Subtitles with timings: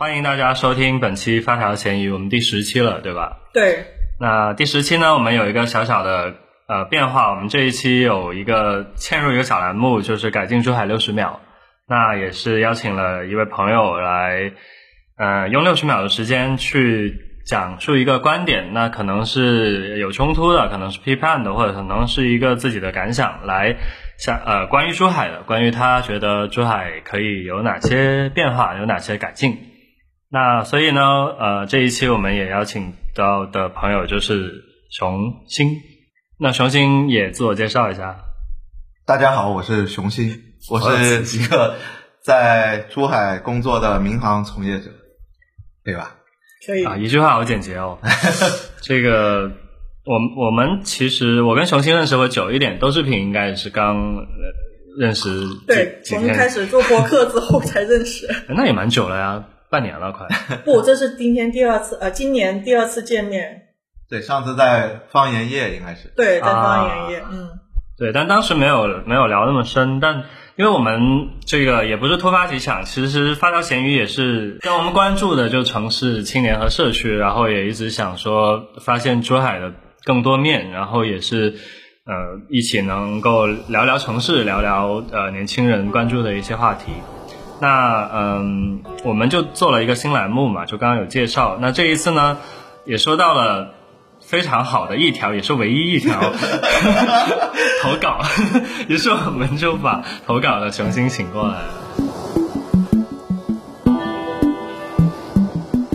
[0.00, 3.36] 欢迎大家收听本期发条咸鱼，我们第十期了，对吧？
[3.52, 3.84] 对。
[4.18, 11.40] 那第十期呢，我们有一个小小的呃变化，我们这一期有一个嵌入一个小栏目，就是改进珠海六十秒。
[11.86, 14.52] 那也是邀请了一位朋友来，
[15.18, 17.14] 呃，用六十秒的时间去
[17.44, 23.76] 讲述一个观点，那可能是有冲突的，可能是批判的，或者可能是一个自己的感想，来
[24.16, 29.66] 想呃关于珠海的，关于他觉得珠海可以有哪些变化，有哪些改进。
[30.32, 35.72] 那所以呢，呃，这一期我们也邀请到的朋友就是熊心。
[36.38, 38.20] 那熊心也自我介绍一下。
[39.04, 40.40] 大家好，我是熊心。
[40.70, 41.74] 我是一个
[42.22, 44.90] 在珠海工作的民航从业者，
[45.84, 46.14] 对吧？
[46.64, 47.98] 可以啊，一句话好简洁哦。
[48.82, 49.50] 这个，
[50.04, 54.14] 我我们其实我跟熊心认识会久一点，都视频应该是刚
[54.96, 55.28] 认识。
[55.66, 58.28] 对，从开始做播客之后才认识。
[58.48, 60.26] 那也蛮久了呀，半年了快。
[60.66, 63.62] 不，这是今天第二次，呃，今年第二次见面。
[64.08, 66.12] 对，上次在方言夜应该是。
[66.16, 67.48] 对，在方言夜，嗯。
[67.96, 70.24] 对，但当时没有没有聊那么深，但。
[70.56, 71.00] 因为我们
[71.46, 79.72] 这个也不是突发奇想，其实发条咸鱼也是跟我们关注的就城市青年和社区，然后也一直想说发现珠海的
[80.04, 81.54] 更多面，然后也是
[82.04, 82.14] 呃
[82.50, 86.92] 一起能够聊聊城市，聊聊呃年轻人关注的一些话题。
[87.60, 91.58] 那嗯，我们就做了一个新栏目嘛，就刚刚有介绍。
[91.60, 92.38] 那这一次呢，
[92.84, 93.74] 也收到了。
[94.22, 96.20] 非常好的一条，也是唯一一条
[97.82, 98.20] 投稿，
[98.86, 101.64] 于是我们就把投稿的雄心请过来了。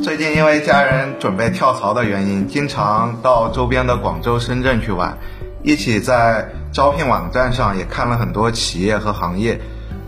[0.03, 5.17] 最近因为家人准备跳槽的原因，经常到周边的广州、深圳去玩，
[5.63, 9.61] 一起在招聘网站上也看了很多企业和行业，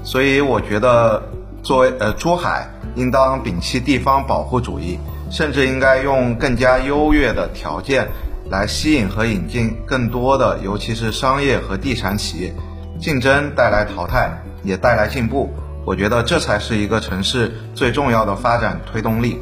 [0.03, 1.21] 所以我觉得
[1.63, 4.99] 作为呃珠海，应当摒弃地方保护主义。
[5.29, 8.07] 甚至应该用更加优越的条件
[8.49, 12.53] 来吸引和引进更多的，尤其是商业和地产企业。
[12.97, 15.53] 竞争带来淘汰，也带来进步。
[15.85, 19.37] 我觉得这才是一个城市最重要的发展推动力。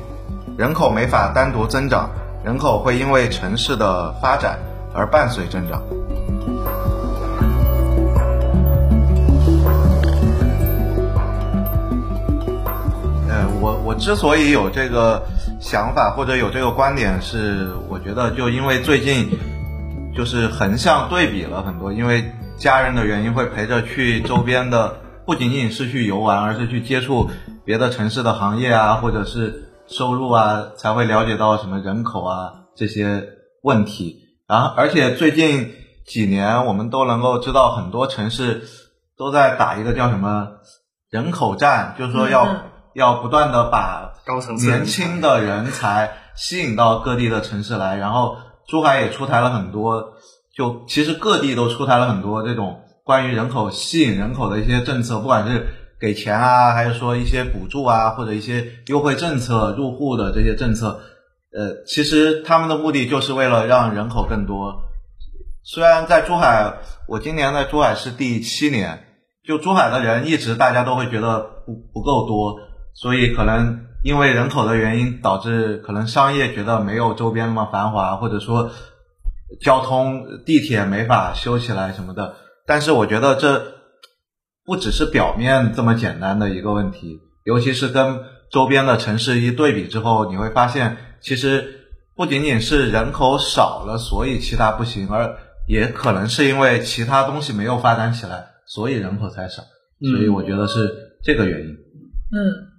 [0.58, 2.09] 人口没法单独增长，
[2.44, 4.58] 人口会因为城市的发展
[4.92, 5.84] 而伴随增长。
[13.85, 15.22] 我我之所以有这个。
[15.57, 19.29] 想法或者有这个观点是，我觉得就因为最近
[20.13, 27.31] 就是横向对比了很多，因为家人的原因会陪着去周边的，不仅仅是去游玩，而是去接触
[27.63, 33.23] 别的城市的行业啊，或者是收入啊，才会了解到什么人口啊这些
[33.63, 34.17] 问题。
[34.47, 35.72] 然后，而且最近
[36.06, 38.63] 几年我们都能够知道，很多城市
[39.17, 40.50] 都在打一个叫什么
[41.09, 42.46] 人口战，就是说要。
[42.96, 44.14] 要不断的把
[44.58, 50.14] 年轻的人才吸引到各地的城市来，然后珠海也出台了很多，
[50.56, 55.68] 就其实各地都出台了很多这种关于人口吸引人口的一些政策，不管是
[56.00, 61.02] 给钱啊，还是说一些补助啊，或者一些优惠政策、入户的这些政策，
[61.52, 64.84] 呃，其实他们的目的就是为了让人口更多。
[65.64, 66.76] 虽然在珠海，
[67.10, 69.04] 我今年在珠海是第七年，
[69.46, 72.56] 就珠海的人一直大家都会觉得不不够多。
[72.96, 78.72] 所以可能因为人口的原因，导致可能商业觉得没有周边那么繁华，或者说
[79.62, 82.36] 交通地铁没法修起来什么的。
[82.66, 83.76] 但是我觉得这
[84.64, 91.82] 不只是表面这么简单的一个问题，尤其是跟周边的城市一对比之后，你会发现其实
[92.16, 99.64] 不仅仅是人口少了，所以其他不行，而也可能是因为其他东西没有发展起来，所以人口才少。
[100.00, 101.68] 所以我觉得是这个原因。
[101.68, 102.75] 嗯。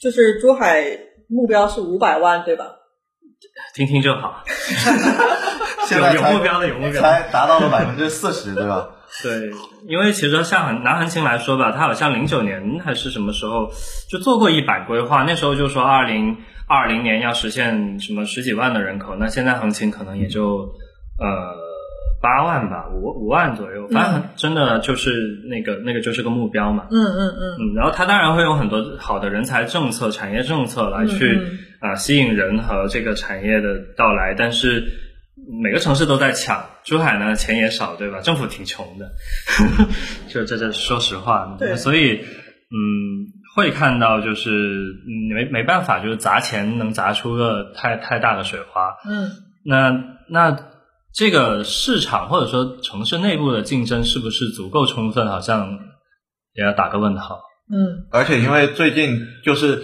[0.00, 0.82] 就是珠海
[1.28, 2.64] 目标是五百万，对吧？
[3.74, 4.42] 听听就好。
[5.86, 8.90] 现在有目标的有目标，才达到了百分之四十，对吧？
[9.22, 9.50] 对，
[9.88, 13.70] 因为其实像南韩青来说吧，他好像零九年还是什么时候
[14.08, 20.72] 就做过一版规划，那时候就说二零二零年要实现什么十几万的人口，那现在行情可能也就
[21.18, 21.69] 呃。
[22.22, 25.10] 八万吧，五五万左右，反正真的就是
[25.48, 26.86] 那个那个就是个目标嘛。
[26.90, 27.42] 嗯嗯嗯。
[27.58, 31.40] 嗯，然后他当然会有很多好的人才政策、产业政策来去
[31.80, 34.84] 啊吸引人和这个产业的到来，但是
[35.62, 38.20] 每个城市都在抢，珠海呢钱也少，对吧？
[38.20, 39.12] 政府挺穷的，
[40.28, 41.56] 就这这说实话。
[41.58, 41.74] 对。
[41.76, 44.50] 所以嗯，会看到就是
[45.34, 48.94] 没没办法，就是砸钱能砸出个太太大的水花。
[49.08, 49.30] 嗯。
[49.64, 50.68] 那那。
[51.12, 55.28] 这个市场或者说城市内部的竞争是不是足够充分？
[55.28, 55.78] 好像
[56.54, 57.40] 也要打个问号。
[57.72, 59.82] 嗯，而且因为最近就是，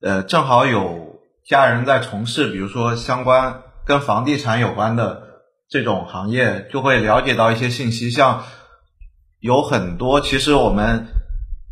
[0.00, 5.22] 呃，正好有家人在从事，比如说相关跟房地产有关的
[5.68, 8.44] 这种行业，就会了解到一些信息，像
[9.40, 11.06] 有很多其实我们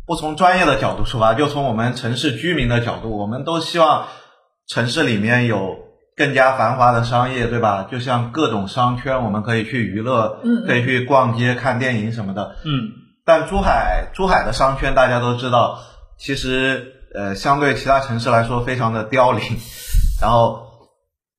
[0.05, 4.07] 不从专业的角度出发，就从我们城市居民的角度，我们都希望
[4.67, 5.77] 城市里面有
[6.15, 7.87] 更加繁华的商业，对吧？
[7.91, 10.67] 就像各种商圈，我们可以去娱乐，嗯嗯。
[10.67, 12.55] 可以去逛街、看电影什么的。
[12.63, 12.91] 嗯。
[13.25, 15.79] 但珠海珠海的商圈大家都知道，
[16.17, 19.41] 其实呃相对其他城市来说非常的凋零，
[20.21, 20.61] 然后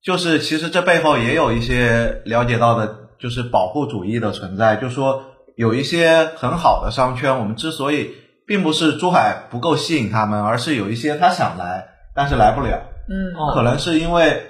[0.03, 5.23] 就是其实这背后也有一些了解到的，就是保护主义的存在，就说
[5.57, 8.11] 有一些很好的商圈，我们之所以
[8.47, 13.33] 并不是珠海不够吸引他们，而是有一些他想来但是来不了，嗯。
[13.37, 13.55] 哦。
[13.55, 14.43] 可能是因为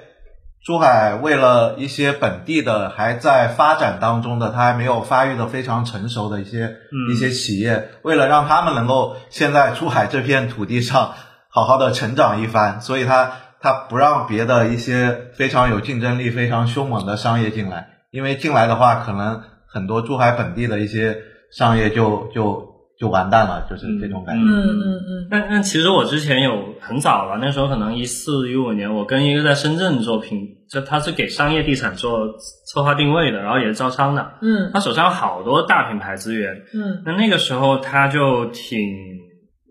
[0.67, 7.13] 珠海为了一些本地的还在发展当中的，它还没有发育的非常成熟的一些、嗯。
[7.13, 11.13] 一些企业，为了让他们能够现在珠海这片土地上
[11.49, 13.31] 好好的成长一番，所以它
[13.61, 21.17] 它不让别的一些非常有竞争力、非常凶猛的商业进来，因为进来的话，可能很多珠海本地的一些
[21.53, 24.43] 商业就就就完蛋了，就是这种感觉。
[24.43, 30.41] 嗯嗯嗯但但其实我之前有很早了，那时候可能一四一五年，我跟一个在深圳做品，
[30.71, 32.29] 就他是给商业地产做
[32.67, 36.55] 策划定位的，然后也是招商的，嗯他手上有好多大品牌资源。
[36.75, 38.81] 嗯那那个时候他就挺，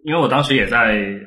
[0.04, 1.26] 因为我当时也在呃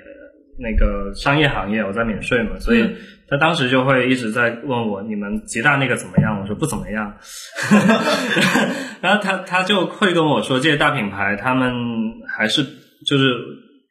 [0.61, 2.95] 那个商业行业，我在免税嘛，所以嗯
[3.31, 6.41] 他当时就会一直在问我你们吉大那个怎么样？
[6.41, 7.15] 我说不怎么样。
[9.01, 11.73] 然后他他就会跟我说，这些大品牌他们
[12.29, 12.63] 还是
[13.07, 13.35] 就是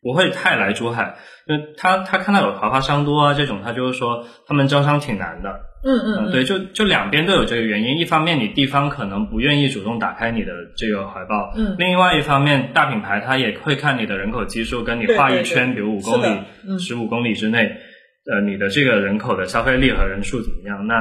[0.02, 1.16] 不会太来珠海，
[1.48, 5.62] 因为他他看到有华华商都啊这种，他就是说他们招商挺难的。
[5.86, 8.00] 嗯嗯嗯，对，就就两边都有这个原因。
[8.00, 16.26] 一方面，你地方可能不愿意主动打开你的这个怀抱；嗯另外一方面，大品牌它也会看你的人口基数，跟你画一圈，对比如五公里、
[16.68, 17.78] 嗯十五公里之内，
[18.30, 20.86] 呃，你的这个人口的消费力和人数怎么样？
[20.86, 20.96] 那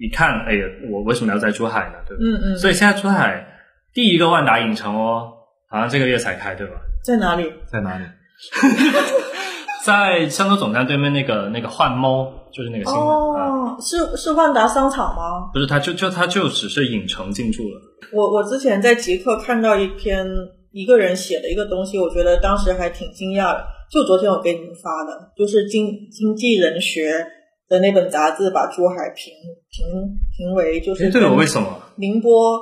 [0.00, 1.94] 一看，哎呀，我为什么要在珠海呢？
[2.06, 2.22] 对吧？
[2.22, 3.46] 嗯嗯，所以现在珠海
[3.94, 5.32] 第一个万达影城哦，
[5.68, 6.74] 好像这个月才开，对吧？
[7.04, 7.52] 在哪里？
[7.70, 8.04] 在哪里？
[9.84, 15.50] 在香洲总站对面那个那个幻猫，就是那个新的、啊，哦，是是万达商场吗？
[15.52, 17.80] 不是，它就就它就只是影城进驻了。
[18.12, 20.26] 我我之前在极客看到一篇
[20.72, 23.64] 一个人写的一个东西，我觉得当时还挺惊讶的。
[23.90, 27.26] 就昨天我给你们发的，就是经经济人学
[27.68, 29.32] 的那本杂志把珠海评
[29.70, 31.80] 评评为就是哎，这个为什么？
[31.96, 32.60] 宁波、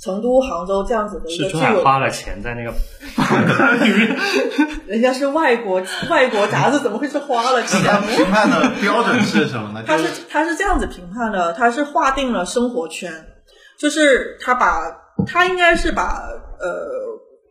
[0.00, 2.72] 成都、杭州这样子的一个具有，珠海花了钱在那个
[3.84, 4.16] 里面。
[4.86, 8.00] 人家是外国外国杂志，怎么会是花了钱他？
[8.00, 9.84] 评判的标准是什么呢？
[9.86, 13.10] 他是他是这样子评判的，他是划定了生活圈，
[13.78, 14.80] 就是他把
[15.26, 16.28] 他应该是把
[16.60, 16.68] 呃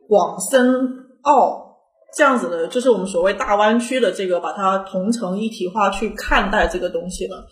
[0.08, 0.76] 广深
[1.22, 1.73] 澳
[2.16, 7.46] 这样子的，就是我们所谓大湾区的这个，把它同城一体化去看待这个东西了。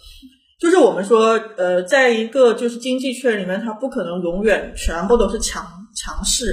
[0.59, 5.65] 就是我们说，呃，在一个就是经济圈里面，它不可能永远全部都是强
[5.95, 6.45] 强势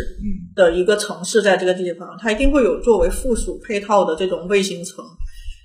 [0.57, 5.05] 的一个城市，在这个地方，它一定会有作为附属配套的这种卫星城。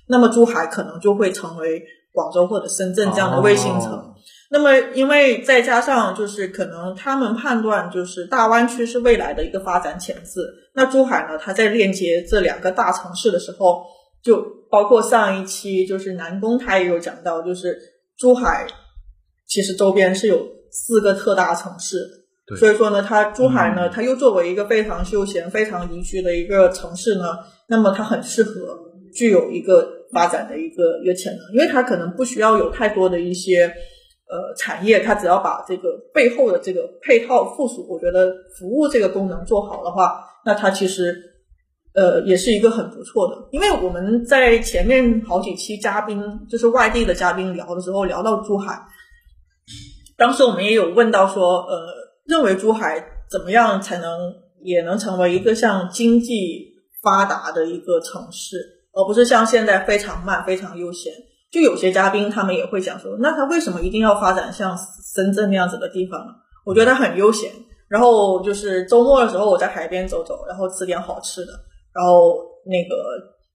[0.06, 1.82] 那么珠海可能就会成为
[2.12, 3.92] 广州或者深圳这样的卫星城。
[3.92, 4.10] 哦
[4.54, 10.40] 那么，因为再加上就是可能他们判断就是大湾区是未来的一个发展潜质，
[10.74, 13.82] 那珠海呢，它在链接这两个大城市的时候，
[14.22, 14.40] 就
[14.70, 17.76] 包括上一期就是南宫他也有讲到，就是
[18.16, 18.64] 珠海
[19.48, 22.08] 其实周边是有四个特大城市，
[22.56, 23.74] 所以说呢，它珠海嗯。
[23.74, 27.24] 呢，它又作为一个非常休闲、非常宜居的一个城市呢，
[27.68, 28.52] 那么它很适合
[29.12, 33.74] 具有一个发展的一个一个潜能，因为它可能不需要有太多的一些
[34.34, 41.14] 呃产业，它只要把这个背后的这个配套附属，我觉得服务这个功能做好的话，那它其实
[41.94, 43.48] 呃也是一个很不错的。
[43.52, 48.76] 因为我们在前面好几期嘉宾就是外地的嘉宾聊的时候，聊到珠海，
[50.16, 51.86] 当时我们也有问到说，呃，
[52.26, 53.00] 认为珠海
[53.30, 56.74] 怎么样才能也能成为一个像经济
[57.04, 58.56] 发达的一个城市，
[58.92, 61.12] 而不是像现在非常慢、非常悠闲。
[61.54, 64.76] 就有些嘉宾他们也会讲说，那他为什么一定要发展像
[65.14, 66.32] 深圳那样子的地方呢？
[66.66, 67.48] 我觉得他很悠闲。
[67.86, 71.52] 然后就是周末的时候，我在海边走走，然后吃点好吃的，
[71.94, 72.34] 然后
[72.66, 72.96] 那个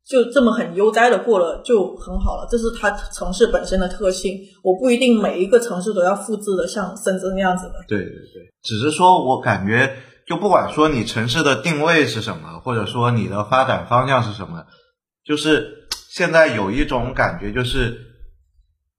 [0.08, 2.48] 就这么很悠哉的过了就很好了。
[2.50, 4.40] 这是它城市本身的特性。
[4.64, 7.74] 我不一定每一个城市都要复制的像深圳那样子的。
[7.88, 9.92] 对对对，只是说我感觉，
[10.26, 14.64] 就不管说你城市的定位是什么，或者说你的发展方向是什么，
[15.26, 15.79] 就是
[16.12, 18.00] 现在有一种感觉，就是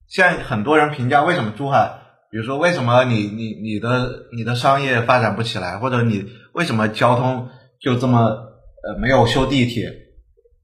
[0.08, 1.92] 现在很多人评价为什么珠海，
[2.30, 7.48] 比如说为什么你你你的你的商业发展不起来，或者你为什么交通
[7.80, 9.90] 就这么呃没有修地铁，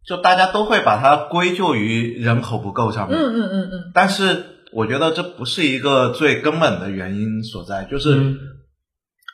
[0.06, 3.18] 就大家都会把它归咎于人口不够上面。
[3.18, 8.38] 嗯嗯嗯嗯，但是我觉得这不是一个最根本的原因所在，就是嗯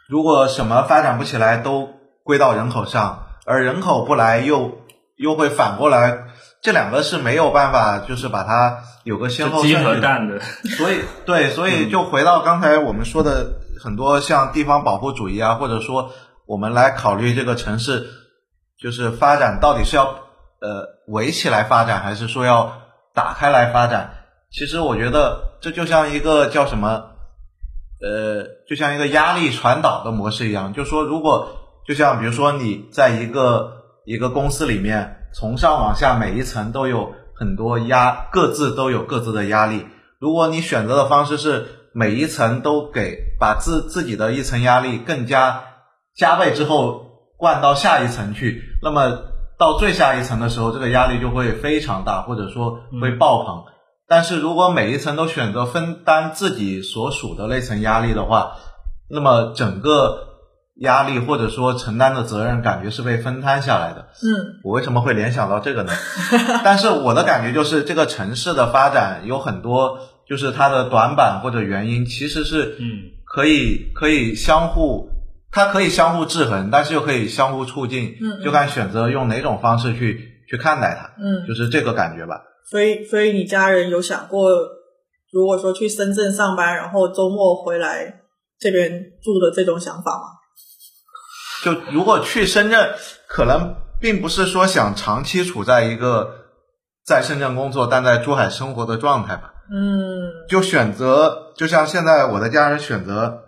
[0.08, 1.88] 如果什么发展不起来都
[2.24, 4.78] 归到人口上，而人口不来又
[5.16, 6.26] 又会反过来，
[6.62, 10.08] 这两个是没有办法，就是把它有个先后鸡顺序的。
[10.28, 10.40] 的，
[10.76, 16.12] 所以对，所以就回到刚才我们说的很多像地方保护主义啊，或者说
[16.46, 18.06] 我们来考虑这个城市
[18.78, 20.04] 就是发展到底是要
[20.60, 22.74] 呃围起来发展，还是说要
[23.12, 24.14] 打开来发展？
[24.52, 27.06] 其实我觉得这就像一个叫什么
[28.00, 31.56] 呃，就像一个压力传导的模式一样，就说如果
[31.88, 39.86] 就像比如说你在一个一个公司里面，从上往下每一层都有很多压，各自都有各自的压力。
[40.18, 45.64] 如果你选择的方式是每一层都给把自自己的一层压力更加
[46.14, 49.18] 加倍之后灌到下一层去，那么
[49.58, 53.64] 到最下一层的时候，这个压力就会非常大，或者说会爆棚。
[54.08, 58.56] 但是如果每一层都选择分担自己所属的那层压力的话，
[59.08, 60.31] 那么整个
[60.80, 64.08] 压力或者说承担的责任感觉是被分摊下来的。
[64.22, 65.92] 嗯我为什么会联想到这个呢？
[66.64, 75.08] 但是我的感觉就是，这个城市的发展有很多，就是它的短板或者原因，其实是嗯可以可以相互，
[75.50, 82.40] 它可以相互制衡，但是又可以相互促进，嗯嗯就看选择用哪种方式去去看待它，嗯，就是这个感觉吧。
[82.70, 84.48] 所以所以你家人有想过，
[85.30, 88.20] 如果说去深圳上班，然后周末回来
[88.58, 88.90] 这边
[89.22, 90.40] 住的这种想法吗？
[91.62, 92.94] 就如果去深圳，
[93.28, 96.34] 可能并不是说想长期处在一个
[97.06, 99.54] 在深圳工作但在珠海生活的状态吧。
[99.70, 100.46] 嗯。
[100.48, 103.44] 就选择，就像现在我的家人选择，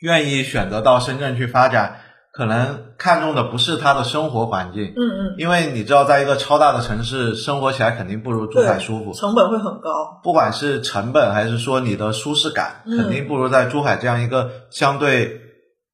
[0.00, 2.00] 愿意选择到深圳去发展，
[2.32, 10.20] 可能看重的不是他的生活环境，嗯嗯，因为你知道，在一个超大的城市生活起来肯定不如珠海舒服，成本会很高。
[10.22, 12.96] 不管是成本还是说你的舒适感，嗯。
[12.96, 15.43] 肯定不如在珠海这样一个相对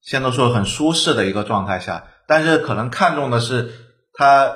[0.02, 2.04] 现在说很舒适的一个状态下。
[2.26, 3.70] 但是可能看重的是
[4.12, 4.52] 它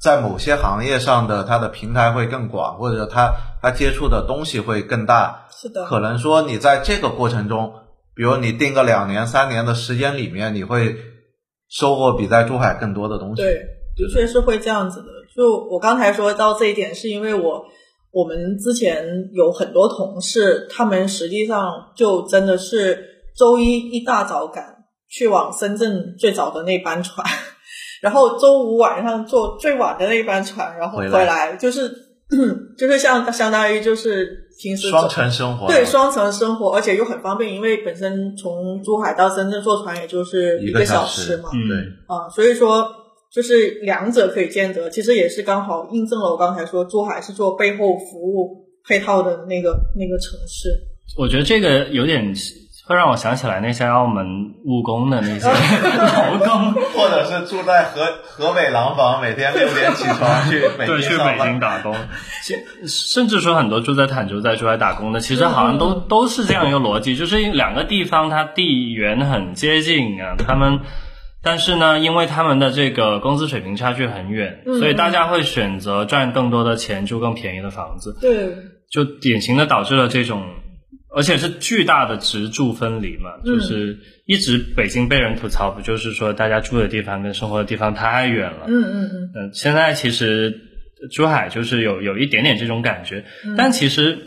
[0.00, 5.46] 在某些行业上的它的平台会更广，或者它它接触的东西会更大。
[5.50, 7.72] 是的，可能说你在这个过程中，
[8.14, 10.96] 比如你定个两年、三年的时间里面，你会
[11.68, 13.42] 收获比在珠海更多的东西。
[13.42, 13.54] 对，
[13.96, 15.08] 的确是会这样子的。
[15.34, 17.64] 就我刚才说到这一点，是因为我
[18.12, 24.75] 我们之前有很多同事，他们实际上就真的是周一一大早赶
[25.08, 27.26] 去往深圳最早的那班船，
[28.02, 31.88] 然后周五晚上坐最晚的那班船，然后回回来来，就是
[32.76, 41.68] 就是像相当于就是平时双走城生活，对双层生活，而且又很方便，因为本身从珠海到深圳坐船也就是一个小时嘛，嗯。
[41.68, 41.78] 对。
[42.06, 42.88] 啊，所以说
[43.32, 50.68] 就是两者可以兼得，其实也是刚好印证了我刚才说珠海是做背后服务配套的那个那个城市。
[51.16, 52.34] 我觉得这个有点
[52.86, 61.94] 会让我想起来那些澳门务工的那些 劳工， 或者是住在河河北廊坊，每天六点起床去 北对，去北京打工，
[62.42, 62.54] 其
[62.86, 70.80] 甚至说很多住在坦洲在珠海打工的，其实好像都都是这样一个逻辑，就是两个地方它地缘很接近啊，他们。
[71.42, 78.48] 但是呢，因为他们的这个工资水平差距很远，嗯所以大家会选择赚更多的钱，住更便宜的房子，对，
[78.90, 80.42] 就典型的导致了这种，
[81.16, 90.60] 而且是巨大的职住分离嘛，嗯就是一直北京被人吐槽，不就是说大家住的地方跟生活的地方太远了，嗯嗯嗯，嗯，现在其实
[91.10, 93.24] 珠海就是有有一点点这种感觉，
[93.56, 94.24] 但其实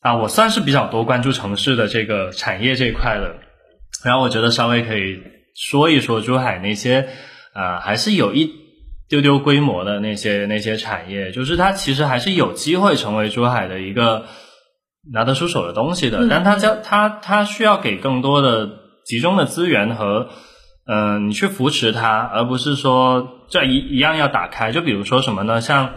[0.00, 3.36] 啊，我算是比较多关注城市的这个产业这一块的，
[4.04, 5.20] 然后我觉得稍微可以
[5.54, 7.08] 说一说珠海那些
[7.52, 8.50] 啊，还是有一
[9.08, 14.26] 丢丢规模的那些那些产业，就是它其实还是有机会成为珠海的一个
[15.12, 18.68] 拿得出手的东西的，嗯但他将他他需要给更多的
[19.04, 20.28] 集中的资源和。
[20.86, 24.70] 嗯，你去扶持他，而不是说这一一样要打开。
[24.70, 25.62] 就比如说什么呢？
[25.62, 25.94] 像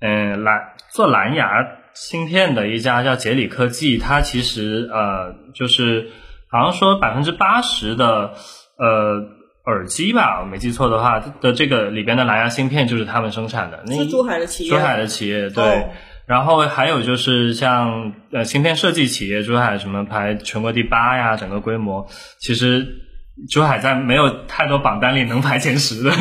[0.00, 0.60] 嗯蓝
[0.94, 1.50] 做蓝牙
[1.92, 6.08] 芯片的一家叫杰里科技，它其实呃就是
[6.50, 8.32] 好像说百分之八十的
[8.78, 9.20] 呃
[9.66, 13.82] 耳机吧，我没记错的话的这个里边的蓝牙芯片就是他们生产的。
[13.86, 15.62] 那是珠海的企业，珠海的企业对。
[15.62, 15.90] 哦
[16.26, 22.86] 然后还有就是像呃芯片设计企业，珠海什么排全国第八呀，整个规模，其实
[23.50, 26.12] 珠海在没有太多榜单里能排前十的。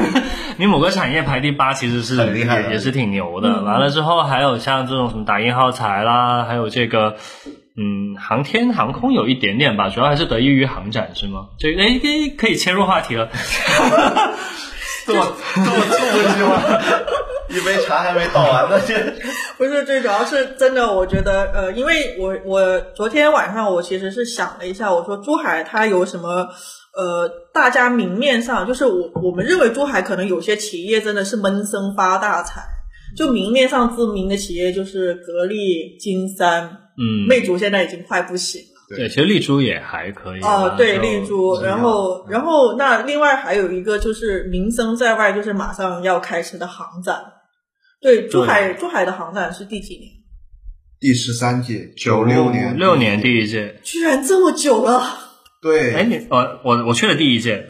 [0.58, 3.48] 你某个产业排第八，其实是很厉害也也是挺牛的。
[3.48, 7.16] 嗯完了之后还有像这种什么打印耗材啦，还有这个
[7.76, 11.48] 嗯航天航空有一点点吧，主要还是得益于航展是吗？
[11.58, 13.30] 这个哎哎可以切入话题了。
[15.06, 16.60] 这么这么猝不及防。
[17.48, 18.94] 一杯茶还没倒完呢，这
[19.56, 26.48] 不是最主要是真的，我觉得呃，因为我我昨天晚上我其实是想了一下，我说珠海它有什么
[26.96, 32.62] 呃，大家明面上就是我我们认为珠海可能有些企业真的是闷声发大财，
[33.16, 36.64] 就明面上知名的企业就是格力、金山、
[36.98, 38.96] 嗯，魅族，现在已经快不行了。
[38.96, 47.20] 对，其实丽珠也还可以哦，对，就丽珠，然后，然后那另外还有一个就是名声在外，就是马上要开始的航展。
[48.00, 50.12] 对，珠海珠海的航展是第几年？
[50.98, 55.02] 第十三届，九六年，六年第一届，居然这么久了。
[55.60, 57.66] 对哎，对，你我我我去了第一届，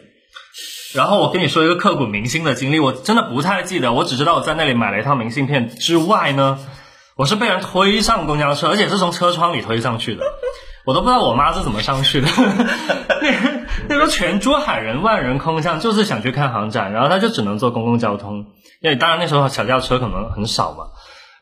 [0.94, 6.58] 然后我跟你说一个刻骨铭心的经历，我真的不太记得，我只知道我在那里买了一套明信片之外呢，
[7.16, 10.22] 我是被人推上公交车，而且是从车窗里推上去的。
[10.84, 12.28] 我都不知道我妈是怎么上去的。
[13.88, 18.46] 那那时候全珠海人万人空巷，就是想去看航展，然后他就只能坐公共交通，
[18.80, 20.86] 因为当然那时候小轿车可能很少嘛，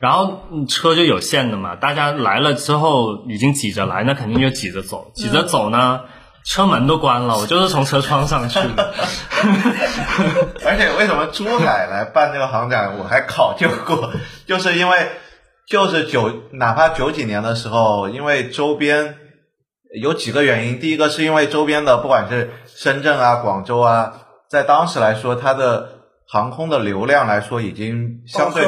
[0.01, 6.01] 然后嗯车就有限的嘛，大家来了之后已经挤着来，那肯定就挤着走，挤着走呢。
[6.47, 8.93] 车门都关了，我就是从车窗上去的。
[10.67, 14.13] 而且为什么珠海来办这个航展，我还考究过，
[14.47, 15.09] 就是因为
[15.67, 19.17] 就是九哪怕九几年的时候，因为周边
[20.01, 24.13] 有几个原因，第一个是因为周边的不管是深圳啊、广州啊，
[24.49, 25.89] 在当时来说，它的
[26.27, 28.65] 航空的流量来说已经相对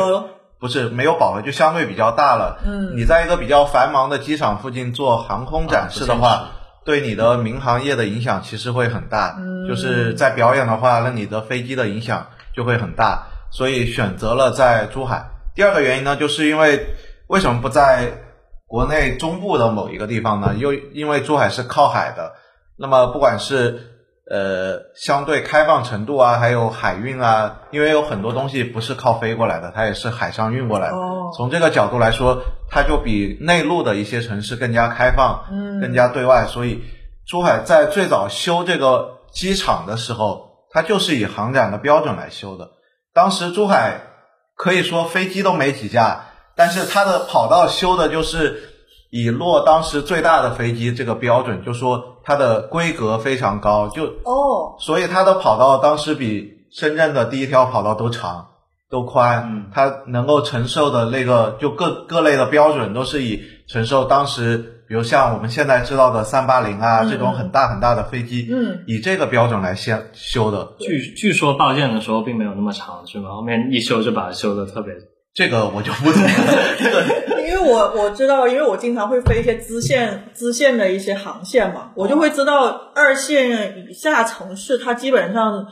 [0.58, 2.58] 不是没有饱和，就相对比较大了。
[2.64, 6.50] 嗯你在一个比较繁忙的机场附近做航空展示的话，啊
[6.84, 9.36] 对你的民航业的影响其实会很大。
[9.38, 15.28] 嗯就是在表演的话，那你的飞机的影响就会很大，所以选择了在珠海。
[15.54, 16.86] 第二个原因呢，就是因为
[17.26, 18.12] 为什么不在
[18.66, 20.54] 国内中部的某一个地方呢？
[20.56, 22.32] 又因为珠海是靠海的，
[22.76, 23.92] 那么不管是
[24.28, 30.96] 呃相对开放程度啊，还有海运啊，因为有很多东西不是靠飞过来的，它也是海上运过来的。
[30.96, 36.46] 哦，从这个角度来说，它就比内陆的一些城市更加开放，嗯更加对外。
[36.46, 36.82] 所以，
[37.26, 42.70] 珠海在最早修这个机场的时候，它就是以航展的标准来修的。
[43.14, 44.00] 当时珠海
[44.56, 46.26] 可以说飞机都没几架，
[46.56, 48.70] 但是它的跑道修的就是
[49.10, 58.48] 以落当时最大的飞机这个标准，就说它的规格非常高，就哦，所以它的跑道当时比深圳的第一条跑道都长、
[58.90, 70.74] 都宽，嗯它能够承受的那个就各各类的标准都是以承受当时，比如像我们现在知道的三八零啊、嗯这种很大很大的飞机，嗯，以这个标准来先修的。
[70.80, 73.30] 据据说报建的时候并没有那么长，是吗？
[73.30, 74.94] 后面一修就把它修的特别。
[75.36, 76.28] 这个我就不懂了，
[76.80, 77.04] 这个
[77.46, 85.66] 因为我我知道，因为我经常会飞一些支线支线的一些航线嘛，我就会知道二线以下城市它基本上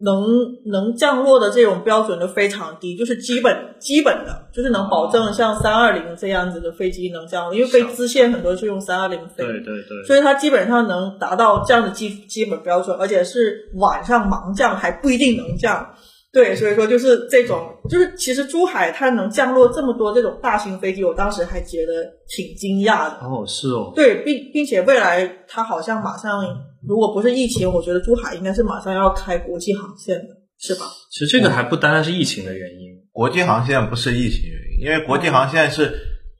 [0.00, 0.24] 能
[0.72, 15.94] 能降落的这种标准都非常低，就是基本基本的，就是能保证像三二零这样子的飞机能降落，因为飞支线很多是用三二零飞，对对对，所以它基本上能达到这样的基基本标准，而且是晚上盲降还不一定能降。
[16.34, 23.24] 对，所以说就是这种，就是其实珠海它能降落这么多这种大型飞机，我当时还觉得挺惊讶的。
[23.24, 26.42] 哦是哦，对，并并且未来它好像马上，
[26.86, 30.86] 如果不是疫情，我觉得珠海应该是马上要开国际航线的，是吧？
[31.12, 35.92] 其实这个还不单单是疫情的原因，国际航线不是疫情原因，因为国际航线是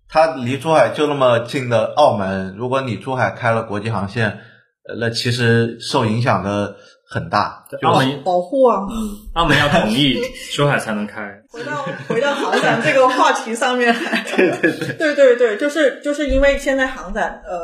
[0.08, 4.40] 它离珠海就那么近的澳门，如果你珠海开了国际航线，
[4.88, 6.76] 呃那其实受影响的
[7.08, 7.64] 很大。
[7.70, 8.80] 就澳门保护啊！
[9.34, 10.20] 澳门要同意
[10.54, 11.20] 珠海才能开。
[11.50, 17.56] 回到回到航展这个话题上面来，对对对，对对对，就是就是因为现在航展，呃，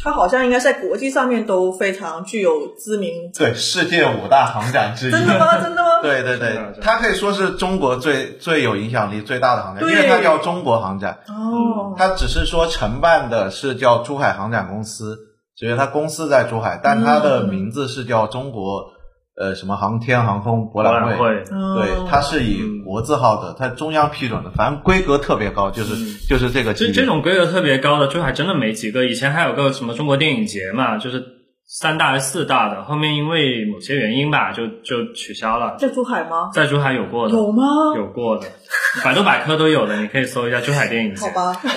[0.00, 5.10] 它好像应该在国际上面都非常具有知名，对世界五大航展之一。
[5.10, 5.60] 真的吗？
[5.60, 5.88] 真的吗？
[6.02, 15.18] 对对对它可以说是中国最最有影响力最大的航展，因对为它叫中国航展，哦，它只是说承办的是叫珠海航展公司，
[15.56, 18.92] 只是它公司在珠海，但他的名字是叫中国
[19.36, 21.16] 呃什么航天航空博博览会。
[21.16, 27.02] 会，对，哦它是以国字号的，它中央批准的，反正规格特别高，就是就是这个级这。
[27.02, 29.04] 这种规格特别高的，珠海真的没几个。
[29.04, 31.24] 以前还有个什么中国电影节嘛，就是
[31.66, 35.76] 三大还是四大的，后面因为某些原因吧，就就取消了。
[35.78, 36.50] 在珠海吗？
[36.52, 37.62] 在珠海有过的，有吗？
[37.96, 38.46] 有过的，
[39.02, 41.34] 百度百科都有的，你可以搜一下珠海电影节好。
[41.34, 41.68] 吧，我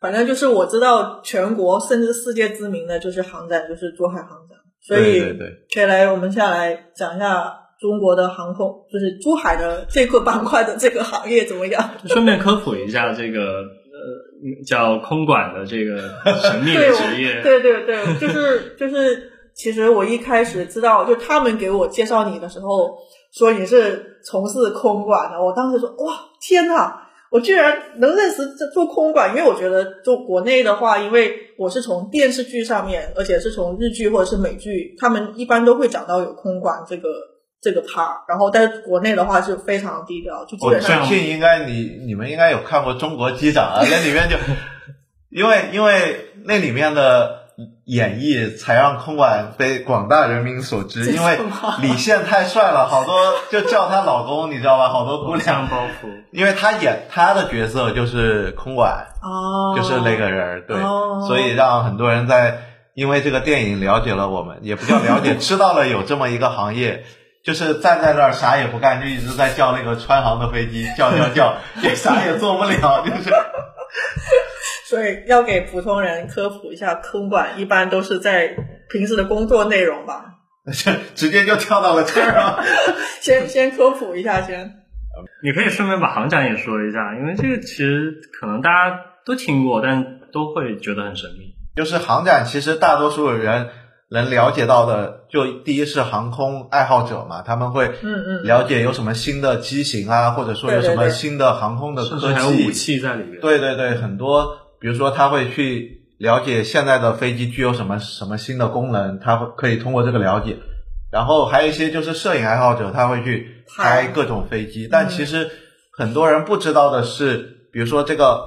[0.00, 11.90] 反正就是我知道全国甚至世界知名的就是航展，就是珠海航展，所以对对对，可以来我们下来讲一下中国的航空，就是珠海的这个板块的这个行业怎么样？
[12.06, 15.98] 顺便科普一下这个呃叫空管的这个
[16.42, 17.40] 神秘职业。
[17.44, 22.96] 对对对，就是就是其实我一开始知道，就他们给我介绍你的时候，
[23.32, 26.94] 说你是从事空管的，我当时说哇天呐，
[27.30, 37.08] 我居然能认识这做空管，因为我觉得做国内的话，因为我是从电视剧上面，而且是从日剧或者是美剧，他们一般都会讲到有空管这个
[37.60, 44.36] 这个 part，然后但是国内的话是非常低调，就基我本上相信应该你你们应该有看过《中国机长》啊，那里面就
[45.30, 47.39] 因为因为那里面的
[47.90, 51.40] 演绎才让空管被广大人民所知，因为
[51.80, 53.16] 李现太帅了，好多
[53.50, 54.90] 就叫他老公，你知道吧？
[54.90, 55.40] 好多姑娘。
[55.40, 56.08] 像包袱。
[56.30, 61.24] 因为他演他的角色就是空管，哦，就是那个人儿，对，哦。
[61.26, 62.58] 所以让很多人在
[62.94, 67.02] 因为这个电影了解了我们，也不叫了解，知道了有这么一个行业，
[67.44, 73.34] 就是站在那儿啥也不干，就一直在叫那个川航的飞机，叫叫叫，也啥也做不了，就是
[74.90, 78.56] 所以要给普通人科普一下，空管一般都是在
[78.90, 80.24] 平时的工作内容吧。
[81.14, 82.58] 直接就跳到了这儿啊。
[83.22, 84.74] 先先科普一下先。
[85.44, 91.54] 你可以顺便把航展也说一下，因为这个其实可能大家都听过，但都会觉得很神秘。
[91.76, 93.68] 就是航展，其实大多数人
[94.10, 103.40] 能了解到的，就第一是航空爱好者嘛，他们会嗯嗯了解有什么新的机型啊，或者说有什么新的航空的科甚至还有武，器在里面。
[103.40, 110.56] 对对对，很多，比如说他会去了解现在的飞机具有什么什么新的功能，他会可以通过这个了解。
[111.12, 115.50] 然后还有一些就是摄影爱好者，他会去拍各种飞机，但其实
[115.98, 118.40] 很多人不知道的是，比如说这个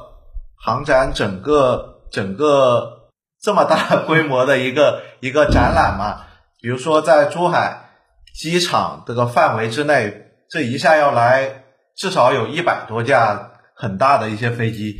[0.55, 3.09] 航展整个整个
[3.41, 6.25] 这么大规模的一个一个展览嘛，
[6.61, 7.89] 比如说在珠海
[8.33, 11.65] 机场这个范围之内，这一下要来
[11.97, 14.95] 至少有一百多架很大的一些飞机，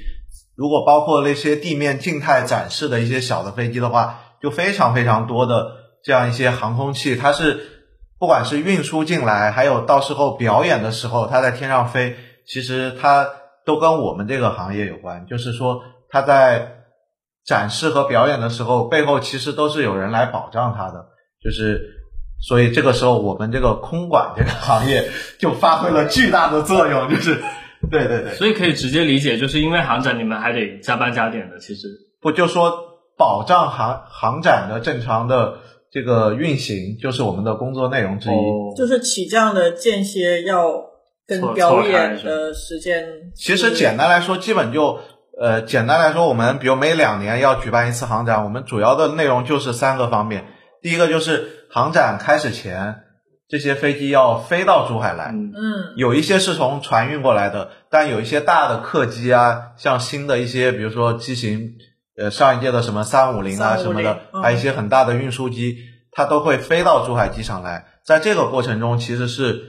[0.55, 5.71] 如果包括那些地面静态展示的一些小的飞机的话，就非常非常多的
[6.03, 7.87] 这样一些航空器，它是
[8.19, 12.15] 不管是运输进来，还有到时候表演的时候它在天上飞，
[12.47, 13.27] 其实它
[13.65, 16.83] 都跟我们这个行业有关，就是说它在
[17.45, 21.05] 展示和表演的时候，背后其实都是有人来保障它的，
[21.43, 21.81] 就是
[22.41, 27.41] 所以这个时候我们这个空管这个行业就发挥了巨大的作用，就是
[27.89, 28.33] 对对对。
[28.33, 31.59] 所以可以直接理解，就是因为航展你们还得加班加点的。
[31.59, 31.87] 其实
[32.21, 32.71] 不就说
[33.17, 35.55] 保障航航展的正常的
[35.91, 38.33] 这个运行，就是我们的工作内容之一。
[38.33, 40.73] 哦，就是起降的间歇要
[41.27, 43.05] 跟表演的时间。
[43.35, 44.99] 其实简单来说，基本就
[45.39, 50.45] 呃，简单来说，我们比如每两年要举办一次航展，我们主要的内容就是三个方面。
[50.81, 52.95] 第一个就是航展开始前，
[53.49, 61.73] 这些飞机要飞到珠海来，嗯，嗯有一些是从船运过来的，但有一些大的客机啊，像新的一些，比如说机型，
[62.17, 65.77] 呃，上一届的什么三五零啊350什么的，嗯还有一些很大的运输机，
[66.11, 67.85] 它都会飞到珠海机场来。
[68.05, 69.61] 在这个过程中，其实是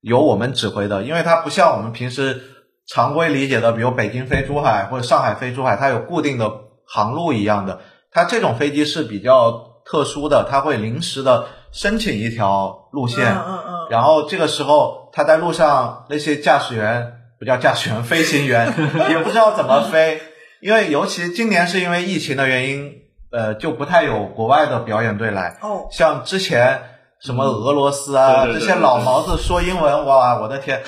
[0.00, 2.42] 由我们指挥的，因为它不像我们平时
[2.86, 6.50] 常规理解的，比如北京飞珠海或者上海飞珠海，它有固定的
[6.86, 7.80] 航路一样的。
[8.10, 18.72] 它这种飞机是比较特殊的，它会临时的申请一条路线，嗯嗯嗯，然后这个时候他在路上那些驾驶员不叫驾驶员，飞行员
[19.10, 20.22] 也不知道怎么飞，
[20.62, 22.92] 因为尤其今年是因为疫情的原因，
[23.32, 25.58] 呃，就不太有国外的表演队来。
[25.60, 26.80] 哦，像之前
[27.20, 28.60] 什么俄罗斯啊、对对对。
[28.60, 30.80] 这些老毛子说英文，哇，我的天，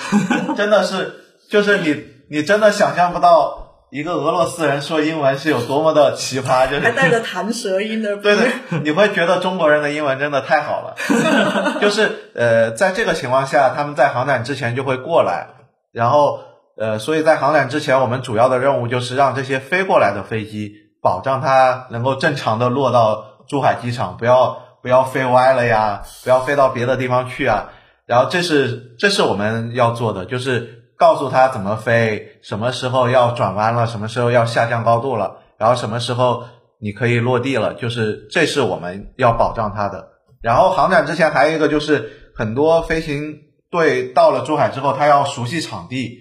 [0.55, 1.13] 真的是
[1.49, 8.51] 就是你你真的想象不到一个俄罗斯人说英文是有多么的奇葩，就是还带着弹舌音的，对对，
[8.83, 10.95] 你会觉得中国人的英文真的太好了。
[11.79, 15.47] 就是呃，在这个情况下，他们在航展之前就会过来，
[15.93, 16.39] 然后
[16.77, 27.69] 呃，所以在航展之前，我们主要的任务就是让这些飞过来的飞机，保障它能够正常的落到珠海机场，不要不要飞歪了呀，不要飞到别的地方去啊。
[28.05, 36.45] 然后这是这是我们要做的，就是告诉他怎么飞，什么时候要转弯了，什么时候要下降高度了，然后什么时候
[36.79, 40.09] 你可以落地了，就是这是我们要保障它的。
[40.41, 43.35] 然后航展之前还有一个就是很多飞行
[43.69, 46.19] 队到了珠海之后，他要熟悉场地，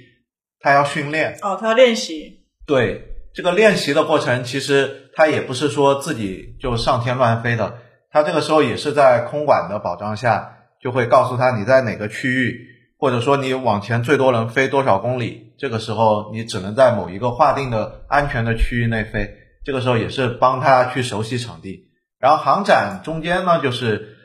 [0.60, 1.38] 他要训练。
[1.42, 3.02] 哦，他要练习，对
[3.34, 7.78] 这个练习的过程，其实他也不是说自己就上天乱飞的，
[8.10, 12.58] 他这个时候也是在空管的保障下，就会告诉他你在哪个区域，
[12.98, 19.30] 或者说你往前最多能飞多少公里，这个时候你只能在某一个划定的安全的区域内飞，
[19.64, 21.90] 这个时候也是帮他去熟悉场地。
[22.18, 24.16] 然后航展中间呢，就是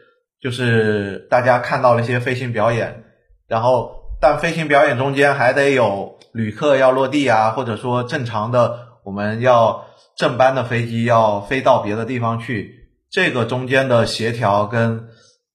[0.41, 3.03] 就是大家看到了一些飞行表演，
[3.47, 15.09] 然后但飞行表演中间还得有旅客要落地啊，或者说正常的我们要正班的飞机要飞到别的地方去，这个中间的协调跟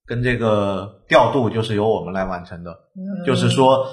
[0.04, 2.70] 跟这个调度就是由我们来完成的。
[2.94, 3.86] 嗯就是说，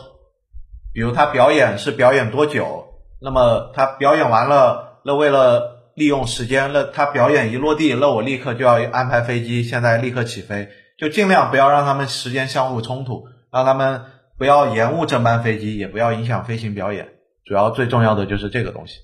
[0.93, 2.85] 比如他表演是表演多久，
[3.21, 14.01] 那么他表演完了，那为了利用时间，那他表演一落地，那我立刻就要安排飞机，现在立刻起飞，就尽量不要让他们时间相互冲突，让他们
[14.37, 17.09] 不要延误正班飞机，也不要影响飞行表演。
[17.45, 18.95] 主要最重要的就是这个东西。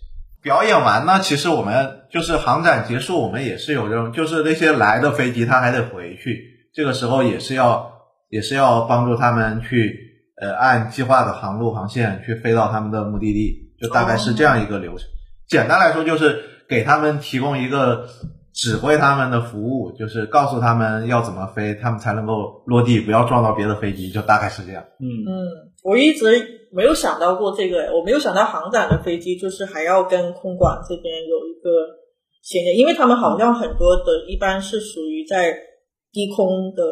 [0.42, 6.40] 表演完呢，其实我们就是航展结束，我们也是有这种，就是那些来的飞机他还得回去，
[6.74, 7.99] 这个时候也是要
[8.30, 9.98] 也是要帮助他们去
[10.40, 15.08] 呃按计划的航路航线去飞到他们的目的地，就大概是这样一个流程。
[15.48, 18.08] 简单来说就是给他们提供一个
[18.54, 24.84] 指挥他们的服务，就是告诉他们要怎么飞，他们才能够落地，不要撞到别的飞机，就大概是这样。
[25.00, 26.26] 嗯，嗯，我一直
[26.72, 31.70] 没有想到过这个，我没有想到航展的飞机就是还要跟空管这边有一个
[32.44, 35.56] 衔接，因为他们好像很多的一般是属于在
[36.12, 36.84] 低空的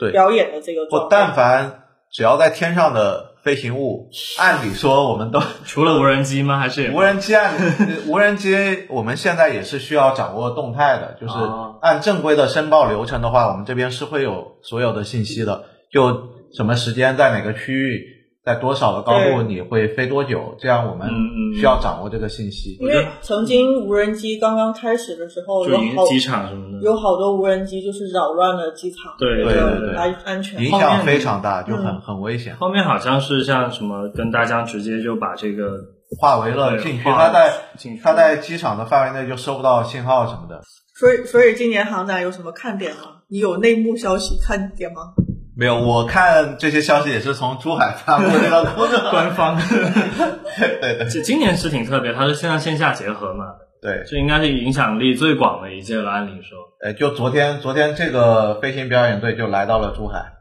[0.00, 1.16] 对表演的这个状我态。
[1.16, 4.08] 但凡只要在天上的飞行物，
[4.38, 6.58] 按理说我们都除了无人机吗？
[6.58, 7.54] 还是无人机按
[8.08, 8.56] 无人机，
[8.88, 21.08] 我们现在也是需要掌握动态的，就是哦按正规的申报流程的话，我们这边是会有所有的信息的，就什么时间在哪个区域，在多少的高度你会飞多久，这样我们
[21.54, 22.76] 需要掌握这个信息。
[22.80, 26.82] 因为曾经无人机刚刚开始的时候，就有好机场什么的？
[26.82, 30.58] 有好多无人机就是扰乱了机场对对对对安安全。
[30.62, 32.56] 影响非常大，就很嗯很危险。
[32.56, 35.72] 后面好像是像什么跟大疆直接就把这个
[36.18, 40.62] 化为了禁区，对化它在禁区它在机场的范围内就收不到信号什么的。
[40.98, 43.20] 所以，所以今年航展有什么看点吗？
[43.28, 45.12] 你有内幕消息看点吗？
[45.60, 49.10] 没有，我看这些消息也是从珠海发布这个公告。
[49.10, 49.60] 官方。
[50.80, 53.44] 对对这今年是挺特别，它是线上线下结合嘛，
[53.82, 56.10] 对，这应该是影响力最广的一届了。
[56.10, 60.32] 按理说，呃，就昨天昨天这个飞行表演队就来到了珠海，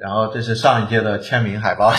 [0.00, 1.88] 然后这是上一届的签名海报。
[1.88, 1.94] 哇，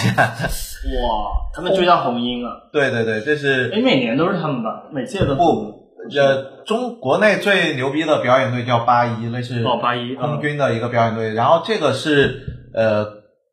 [1.53, 2.69] 他们追到红鹰了。
[2.71, 4.83] 对对对，这是哎，每年都是他们吧？
[4.93, 13.05] 每届都不呃中国内最牛逼的表演队叫八一，那是哦八一空军的一个表演队，然后这个是呃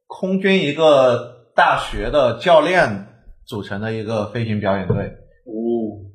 [0.06, 3.06] 空军一个大学的教练
[3.46, 4.96] 组成的一个飞行表演队。
[5.44, 5.50] 哦，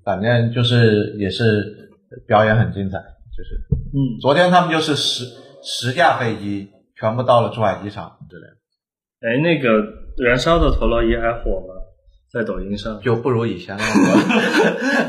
[0.06, 1.90] 反正就是也是
[2.28, 3.56] 表演很精彩，就是
[3.94, 5.26] 嗯，昨天他们就是十
[5.64, 8.58] 十架飞机全部到了珠海机场之类的，
[9.28, 9.70] 哎，那个
[10.24, 11.74] 燃烧的陀螺仪还火吗？
[12.32, 13.94] 在抖音上，就不如以前那么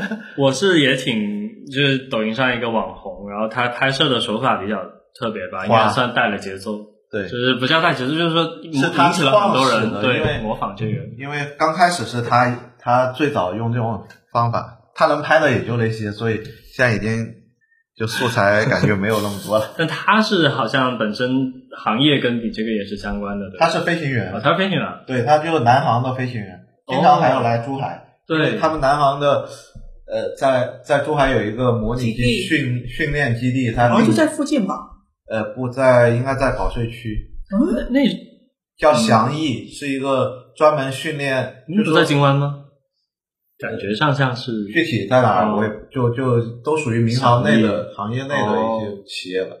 [0.07, 0.17] 多。
[0.45, 4.77] 我是也挺，就是抖音上一个网红，然后他拍摄的手法比较
[5.19, 6.77] 特别吧，应该算带了节奏，
[7.15, 10.91] 对就，是不叫带节奏，就是说是他引起了很多人的因为对模仿这个。
[11.17, 16.41] 因为刚开始是他他最早用这种方法，他能拍的也就那些，所以
[16.73, 17.25] 现在已经
[17.97, 19.71] 就素材感觉没有那么多了。
[19.79, 21.29] 但他是好像本身
[21.77, 23.59] 行业跟你这个也是相关的，对？
[23.59, 28.03] 他是飞行员哦，，他是飞行员，对，他就是南航的飞行员，经常还要来珠海。
[28.27, 29.47] 对，他们南航的
[30.07, 34.75] 呃，在在珠海有一个模拟训训练基地，它定好像就在附近吧。
[35.29, 37.99] 呃不在，应该在保税区，嗯，那
[38.77, 42.61] 叫翔翼，是一个专门训练，你不在就是说金湾吗？
[43.57, 49.55] 感觉上像是具体在哪我也就就都属于民航内的行业内的一些企业了。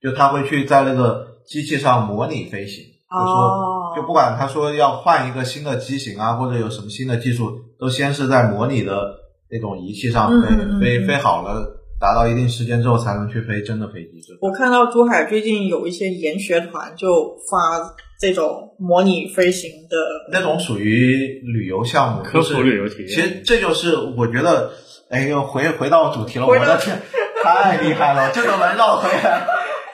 [0.00, 9.14] 就他会去在那个机器上模拟飞行，就说哦，就不管他说要换一个新的机型啊，或者有什么新的技术，都先是在模拟的
[9.48, 10.48] 那种仪器上飞，
[10.80, 14.20] 飞嗯飞好了，达到一定时间之后才能去飞真的飞机。
[14.40, 19.96] 我看到珠海最近有一些研学团就发这种模拟飞行的，
[20.32, 23.08] 那种属于旅游项目，科普就是旅游体验。
[23.08, 24.72] 其实这就是我觉得，
[25.10, 27.00] 哎呦，回回到主题了，我的天，
[27.44, 29.46] 太厉害了，这都能绕回来。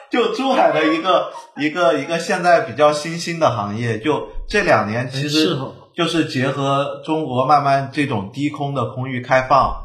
[0.09, 5.55] 就珠海的一个一个一个现在比较新兴的行业，就这两年其实
[5.95, 9.75] 就是结合中国慢慢这种低空的空域开放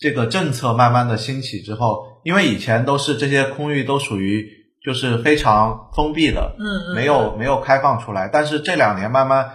[0.00, 4.48] 这个政策慢慢的兴起之后，因为以前都是这些空域都属于
[4.82, 6.56] 就是非常封闭的，
[6.94, 9.50] 没有没有开放出来，但是这两年慢慢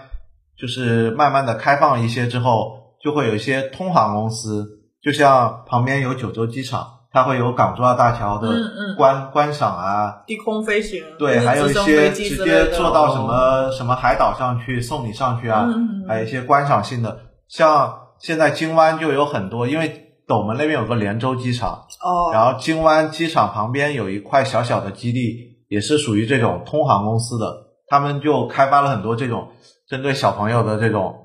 [0.55, 4.67] 就是慢慢的开放一些之后，就会有一些通航公司，
[5.01, 8.95] 就像旁边有九州机场，它会有港珠澳大桥的嗯嗯。
[8.95, 15.67] 观、观赏啊，低空飞行，对，还有一些直接坐到什么、什么海岛上去送你上去啊，
[16.07, 29.49] 还有一些观赏性的，像现在金湾就有很多，因为斗门那边有个连州机场，哦，然后金湾机场旁边有一块小小的基地，也是属于这种通航公司的，他们就开发了很多这种
[29.87, 31.15] 针对小朋友的这种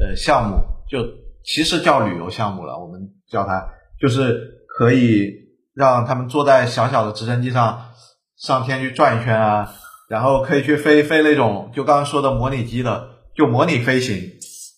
[0.00, 0.56] 呃项目，
[0.88, 0.98] 就
[1.44, 3.68] 其实叫旅游项目了，我们叫它
[4.00, 5.30] 就是可以
[5.74, 7.90] 让他们坐在小小的直升机上
[8.36, 9.72] 上天去转一圈啊，
[10.08, 14.16] 然后可以去飞飞那种就刚刚说的模拟机的，就模拟飞行。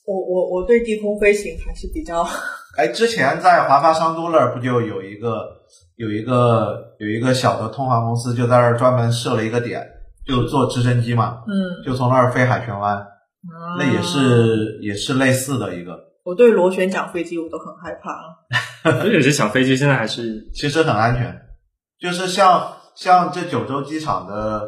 [0.06, 2.26] 我我我对低空飞行还是比较，
[2.76, 5.60] 哎，之前在华发商都那儿不就有一个
[5.96, 9.86] 有一个有一个小的通航公司就在那儿专门设了一个点，
[10.26, 13.06] 就坐直升机嘛，嗯，就从那儿飞海泉湾，
[13.78, 14.02] 那也啊。
[14.02, 18.10] 是也是类似的一个，我对螺旋桨飞机我都很害怕。
[18.82, 21.38] 而且有些小飞机现在还是其实很安全，
[21.98, 24.66] 就是像像这九州机场的，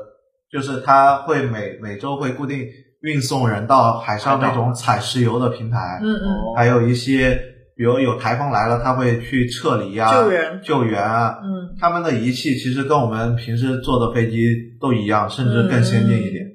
[0.50, 2.66] 就是它会每每周会固定
[3.00, 6.54] 运送人到海上那种采石油的平台，嗯嗯，哦。
[6.56, 7.40] 还有一些
[7.76, 11.38] 比如有台风来了，他会去撤离啊、救援救援啊。
[11.42, 16.46] 嗯他们的仪器其实跟我们平时坐的飞机都一样，甚至更先进一点。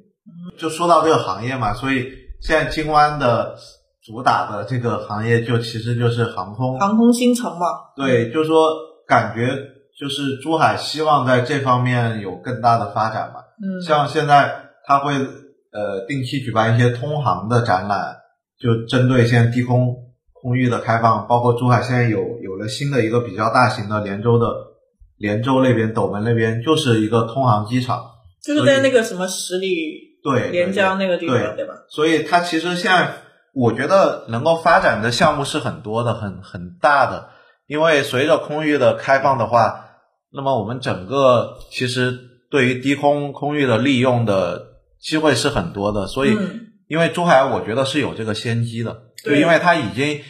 [0.58, 2.08] 就说到这个行业嘛，所以
[2.41, 3.56] 现在金湾的
[4.06, 6.80] 主打的这个行业就其实就是航空。
[6.80, 8.67] 航空新城嘛，对，就是说
[9.08, 9.49] 感觉
[9.99, 13.41] 就是珠海希望在这方面有更大的发展嘛。
[13.62, 14.51] 嗯，像现在
[14.86, 18.15] 他会呃定期举办一些通航的展览，
[18.60, 19.95] 就针对现在低空
[20.41, 24.47] 空域的开放，包括珠海现在有有了新的一个比较大型的连州的
[25.17, 28.04] 连州那边斗门那边就是一个通航机场，
[28.43, 29.67] 就是在那个什么十里
[30.23, 31.73] 对，连江那个地方，对对吧？
[31.89, 33.13] 所以它其实现在
[33.54, 37.30] 我觉得能够发展的项目是很多的，很很大的。
[37.65, 39.86] 因为随着空域的开放的话，
[40.32, 42.17] 那么我们整个其实
[42.50, 44.67] 对于低空空域的利用的
[45.02, 46.08] 机会是很多的。
[46.08, 50.21] 所以，嗯因为珠海我觉得是有这个先机的，就对因为它已经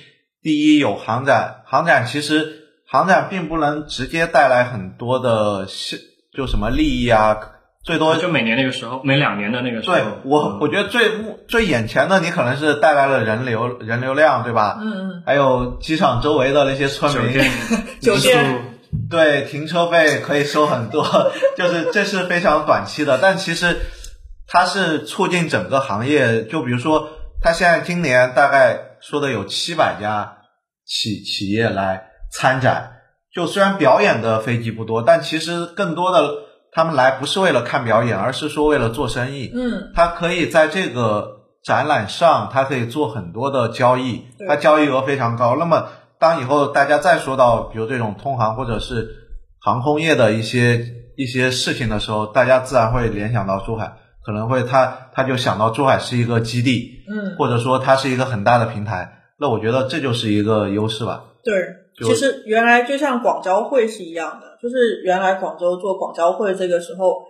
[0.41, 6.00] 第一有航展，航展其实航展并不能直接带来很多的是
[6.36, 7.38] 就什么利益啊，
[7.84, 14.78] 最多就每年那个时候，每两年的那个时候，对我嗯，我觉得最目最眼前的，你可能是带来了人流人流量，对吧？
[14.82, 17.34] 嗯嗯，还有机场周围的那些村民，
[18.02, 18.73] 酒店。
[19.10, 21.06] 对停车费可以收很多，
[21.58, 23.78] 就是这是非常短期的，但其实
[24.47, 26.43] 它是促进整个行业。
[26.45, 27.10] 就比如说，
[27.41, 30.38] 它现在今年大概说的有七百家
[30.86, 32.97] 企企业来参展，
[33.34, 36.34] 就虽然表演的飞机不多，但其实更多的
[36.71, 39.52] 他们来不是为了看表演，而是说为了做生意。
[39.54, 45.56] 嗯他可以在这个展览上，他可以做很多的交易，对它交易额非常高。
[45.58, 49.08] 那么，当以后大家再说到比如这种通航或者是
[49.60, 50.86] 航空业的一些
[51.17, 53.93] 一些事情的时候，大家自然会联想到珠海，
[54.28, 59.13] 可能会他他就想到珠海是一个基地，嗯，或者说它是一个很大的平台。
[59.40, 61.24] 那我觉得这就是一个优势吧。
[61.46, 61.54] 对。
[62.06, 67.24] 其实原来就像广交会是一样的，就是原来广州做广交会这个时候，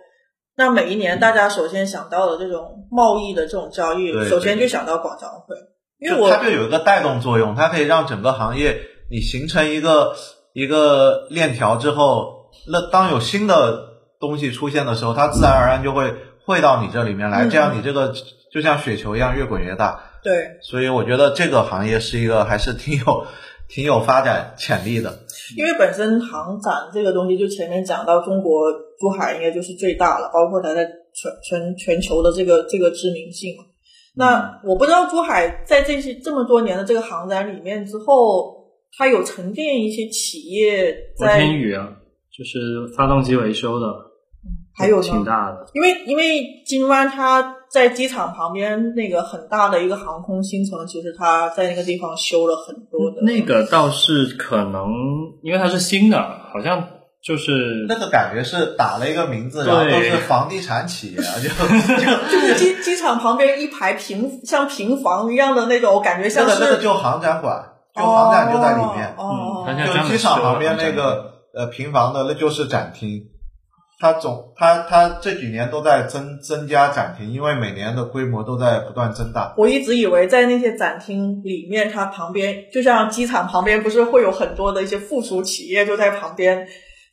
[0.58, 5.56] 那每一年大家首先想到的这种贸易的这种交易，首先就想到广交会，
[5.98, 8.78] 因为我它就有一个带动作用，它可以让整个行业
[9.10, 10.14] 你形成一个
[10.52, 13.86] 一个链条之后，那当有新的
[14.20, 16.14] 东西出现的时候，它自然而然就会
[16.48, 18.14] 汇到你这里面来，嗯这样你这个
[18.50, 20.02] 就像雪球一样越滚越大。
[20.24, 23.26] 对，所以我觉得这个行业是一个还是挺有
[23.68, 25.18] 挺有发展潜力的。
[25.58, 33.54] 因为本身航展这个东西，就前面讲到中国珠海应该就是最大了，包括它在全全全球的这个这个知名性。
[34.16, 41.88] 那我不知道珠海在这些这么多年的这个航展里面之后，它有沉淀一些企业国在，天宇啊，
[42.32, 43.86] 就是发动机维修的，
[44.78, 45.66] 还有呢，挺大的。
[45.74, 54.88] 因为因为金湾它在机场旁边那个很大的一个航空新城，其实它在那个地方修了很多的那个倒是可能，
[55.42, 56.18] 因为它是新的，
[56.52, 56.82] 好像
[57.22, 61.48] 就是那个感觉是打了一个名字，然后都是房地产企业，啊就
[61.96, 67.62] 就就是机机场旁边一排平像平房一样的那种，我感觉像是个那个就航展馆，
[67.94, 69.14] 就航展就在里面。
[69.18, 73.22] 嗯就机场旁边那个呃平房的，那就是展厅。
[74.00, 79.54] 它总它它这几年都在增增加展厅，因为每年的规模都在不断增大。
[79.56, 86.64] 我一直以为在那些展厅里面，它旁边就像机场旁边，不是会有很多的一些附属企业就在旁边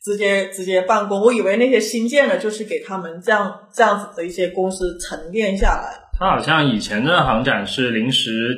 [0.04, 1.20] 直接直接办公。
[1.20, 6.06] 我以为那些新建的，就是给他们这样这样子的一些公司沉淀下来。
[6.16, 8.56] 它好像以前的航展是临时，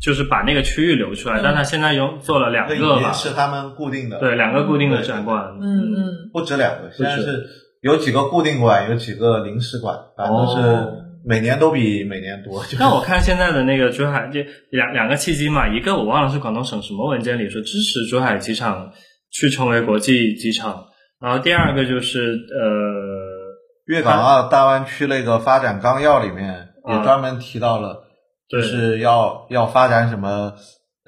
[0.00, 5.44] 就是把那个区域留出来，嗯但它现在有做了两个吧，是他们固定的，对，两个固定的展馆。
[5.60, 7.44] 嗯嗯，不止两个，现在是
[7.86, 11.02] 有几个固定馆，有几个临时馆，反正是哦。
[11.28, 12.62] 每年都比每年多。
[12.70, 12.76] 就是。
[12.78, 18.92] 但我看现在的那个珠海这两两个契机嘛，一个我忘了是广东省什么文件里说支持珠海机场
[19.32, 20.86] 去成为国际机场，
[21.20, 27.02] 然后第二个就是呃，粤港澳大湾区那个发展纲要里面也啊。
[27.02, 28.04] 专门提到了，
[28.48, 30.52] 就是要要发展什么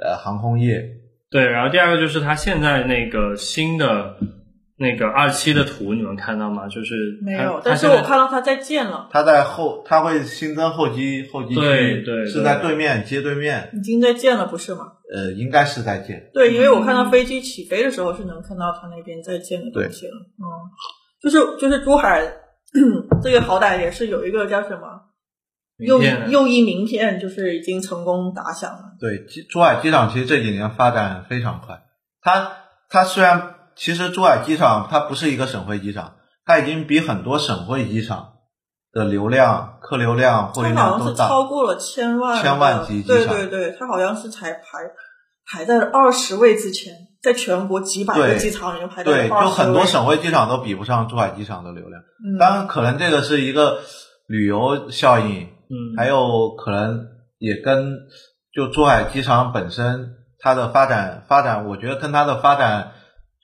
[0.02, 0.82] 呃航空业，
[1.30, 4.16] 对，然后第二个就是它现在那个新的
[4.78, 6.68] 那个二期的图你们看到吗？
[6.68, 14.92] 就是没有，但是我看到他在建了，它在后，它会新增候机候机区，对对是在对面街对面，已经在建了，不是吗？
[15.12, 16.30] 呃，应该是在建。
[16.32, 20.14] 对，因为我看到飞机起飞的时候是能看到他那边在建的东西了。
[20.38, 20.46] 嗯，
[21.20, 22.32] 就是就是珠海
[23.20, 25.08] 这个好歹也是有一个叫什么
[25.78, 28.96] 又又一名片，就是已经成功打响了。
[29.00, 31.80] 对，机珠海机场其实这几年发展非常快。
[32.20, 32.52] 它
[32.90, 38.32] 它虽然其实珠海机场它不是一个省会机场，它已经比很多省会机场
[38.92, 41.28] 的流量、客流量、货运它好像是量都大。
[41.28, 44.62] 超过了千万千万级机场对对对，它好像是才排
[45.46, 52.02] 排在二十位之前，在全国几百个机场里面排在对，二十就很多省会机场都比不上珠海机场的流量。
[52.02, 53.78] 嗯当然，可能这个是一个
[54.26, 57.06] 旅游效应，嗯，还有可能
[57.38, 57.96] 也跟
[58.52, 62.92] 就珠海机场本身它的发展发展，我觉得跟它的发展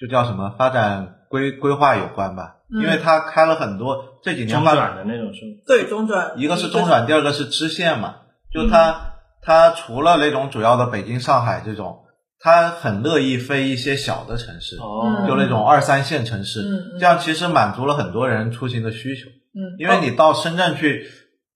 [0.05, 5.63] 就叫什么发展规规划有关吧，嗯因为它开了很多这几年发中转的那种是吗？
[5.67, 8.17] 对中转，一个是中转，第二个是支线嘛，
[8.53, 12.01] 就它、它除了那种主要的北京、上海这种，
[12.39, 19.31] 它很乐意飞一些小的城市，哦，就那种二三线城市，嗯嗯这样其实满足了很多人出行的需求。
[19.57, 21.07] 嗯，因为你到深圳去，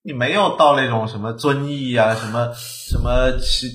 [0.02, 3.68] 你没有到那种什么遵义啊，什么什么奇，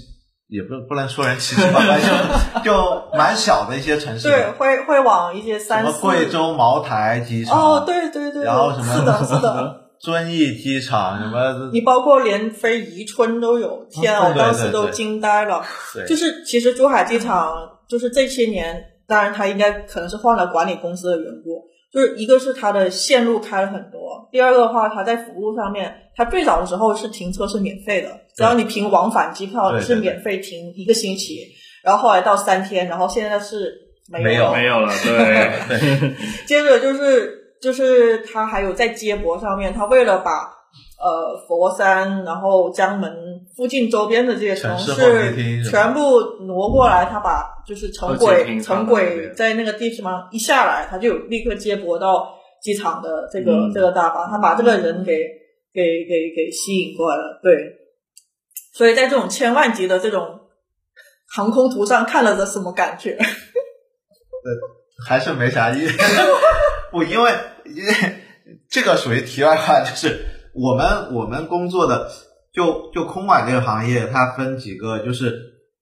[0.53, 9.79] 也不不能说人奇奇怪怪，就就蛮小的一些城市，对会会往一些什三四么贵州茅台机场，哦，对对对，然后什么是的，是的。
[10.03, 14.27] 遵义机场，什么你包括连飞宜春都有，天啊！
[14.27, 15.63] 我当时都惊呆了。
[15.93, 17.55] 对，就是其实珠海机场，
[17.87, 24.02] 就是这些年，当然它应该可能是换了管理公司的缘故，就是一个是它的线路开了很多，
[24.33, 31.37] 第二个的话，它在服务上面，它最早的时候是停车是免费的，只要你凭往返机票是免费停一个星期，
[31.83, 33.71] 然后后来到三天，然后现在是
[34.09, 34.51] 没没有。
[34.51, 36.13] 没有了， 对，对。
[36.47, 40.31] 接着就是就是它还有在接驳上面，它为了把
[40.99, 43.13] 呃佛山，然后江门
[43.55, 52.33] 附近周边的这些城城市全部挪过来，它把就是城轨城轨在在那个地方一下来，它就有立刻接驳到
[52.63, 55.13] 机场的这个、嗯这个大巴，他把这个人给
[55.73, 57.51] 给给给吸引过来了，对。
[58.73, 60.39] 所以在这种千万级的这种
[61.27, 63.15] 航空图上看了的什么感觉？
[65.05, 65.97] 还是没啥意思。
[66.91, 67.31] 不，因为
[67.65, 67.93] 因为
[68.69, 72.09] 这个属于题外话，就是我们我们工作的
[72.53, 75.33] 就就空管这个行业，它分几个，就是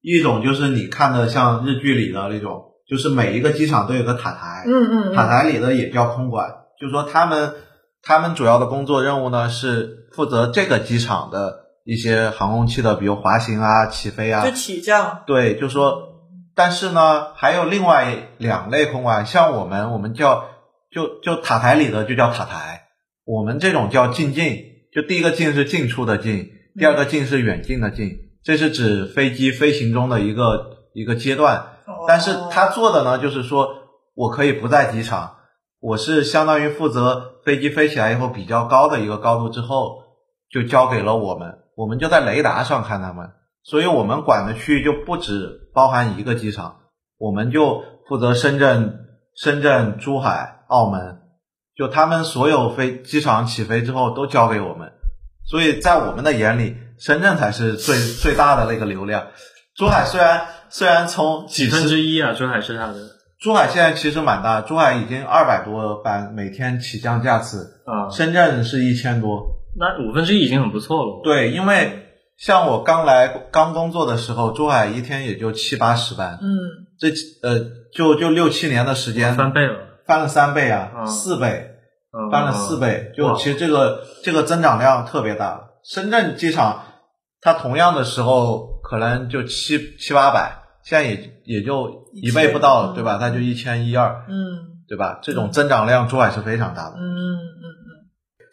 [0.01, 6.49] 一种就是你看的像日剧里的那种，就是每一个机场都有个塔台，嗯嗯塔嗯台里的也叫空管，
[6.81, 7.53] 就是说他们
[8.01, 14.43] 他们主要的工作任务呢是负责这个机场的一些航空器的，比如滑行啊、起飞啊。
[14.43, 16.09] 就，起降，对，就说，
[16.55, 20.45] 但是呢，还有另外两类空管，像我们，我们叫
[20.91, 22.87] 就就塔台里的就叫塔台，
[23.25, 24.57] 我们这种叫进近，
[24.93, 28.11] 就第一个近是进出的近，第二个近是远近的近，
[28.43, 31.67] 这是指飞机飞行中的一个一个阶段。
[32.07, 33.69] 但是哦他做的呢，就是说
[34.15, 35.35] 我可以不在机场，
[35.81, 40.03] 我是相当于负责飞机飞起来以后比较高的一个高度之后，
[40.51, 43.31] 就交给了我们，我们就在雷达上看他们，
[43.63, 46.81] 所以我们管的区域就不止包含一个机场，
[47.17, 51.21] 我们就负责深圳、深圳、珠海、澳门，
[51.75, 54.91] 就他们所有飞机场起飞之后都交给我们，
[55.47, 59.27] 所以在我们的眼里，深圳才是最最大的那个流量。
[59.75, 62.93] 珠海虽然虽然从几分之一啊，珠海是它的
[63.41, 69.55] 珠海现在其实蛮大，珠海已经二百多班每天起降架次，啊，深圳是一千多。
[69.75, 71.21] 那五分之一已经很不错了。
[71.23, 72.05] 对，因为
[72.37, 76.45] 像我刚来刚工作的时候，珠海一天也就七八十班，嗯，
[76.99, 77.09] 这
[77.41, 79.75] 呃就就六七年的时间翻倍了，
[80.05, 81.71] 翻了三倍啊，嗯四倍，
[82.15, 85.69] 嗯翻了四倍，就其实这个这个增长量特别大。
[85.83, 86.83] 深圳机场
[87.41, 93.17] 它同样的时候可能就七七八百，现在也也就一倍不到，对吧？
[93.19, 95.19] 它就一千一二，嗯对吧？
[95.21, 96.95] 这种增长量珠海是非常大的。
[96.97, 97.89] 嗯嗯嗯。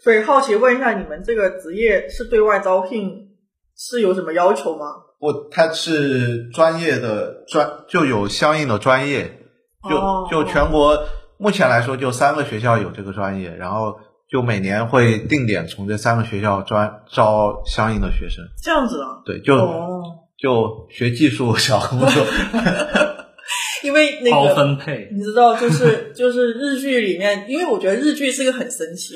[0.02, 3.30] 所以好奇问一下，你们这个职业是对外招聘
[3.76, 4.86] 是有什么要求吗？
[5.18, 9.40] 不，它是专业的专，就有相应的专业，
[9.90, 10.96] 就、哦就全国
[11.38, 13.96] 目前来说就三个学校有这个专业，然后
[14.30, 18.44] 就每年会定点从这三个学校专招相应的学生。
[18.62, 19.22] 这样子啊？
[19.24, 20.02] 对，就、哦，
[20.38, 22.24] 就学技术小工作。
[23.82, 29.14] 因为那包个分配，你知道，就是就是日剧里面，因为我觉得日剧是个很神奇，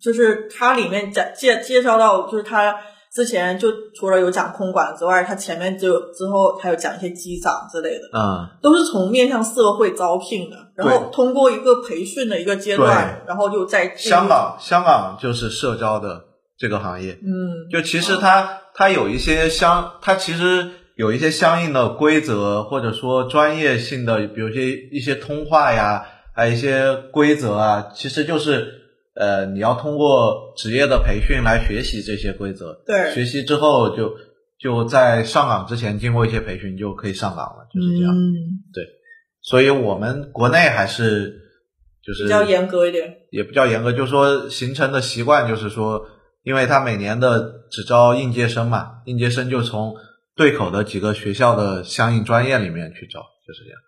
[0.00, 2.74] 就是它里面讲介介绍到，就是它
[3.14, 16.24] 之前就除了有讲空管之外，它前面就之后还有讲一些机长之类的，嗯，都是从面向社会招聘的，然后通过一个培训的一个阶段，然后就在香港，香港就是社招的
[16.56, 28.80] 这个行业，嗯，就其实它它有一些相，它其实有一些相应的规则，或者说专业性的，比如些一些通话呀，还有一些规则啊，其实就是
[29.14, 34.14] 呃，你要通过职业的培训来学习这些规则，对，学习之后就
[34.58, 38.86] 就在上岗之前经过一些培训就可以上岗了，就是这样，嗯，对，
[39.42, 41.40] 所以我们国内还是
[42.04, 46.06] 就是比较严格一点，也不叫严格，就是说形成的习惯就是说。
[46.44, 49.94] 因为他每年的只招应届生嘛，应届生就从
[50.42, 53.78] 对口的几个学校的相应专业里面去找，就是这样。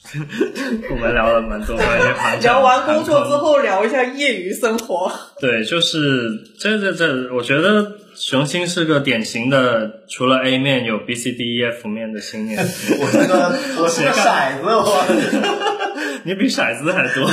[0.90, 5.12] 我们聊了蛮多关于航聊完工作之后，聊一下业余生活。
[5.38, 12.58] 对，就是这这这，我觉得雄心是个典型的，除了 A 面有 B C D E F 面的青年。
[12.64, 17.26] 我是个我是个骰子，我你比骰子还多，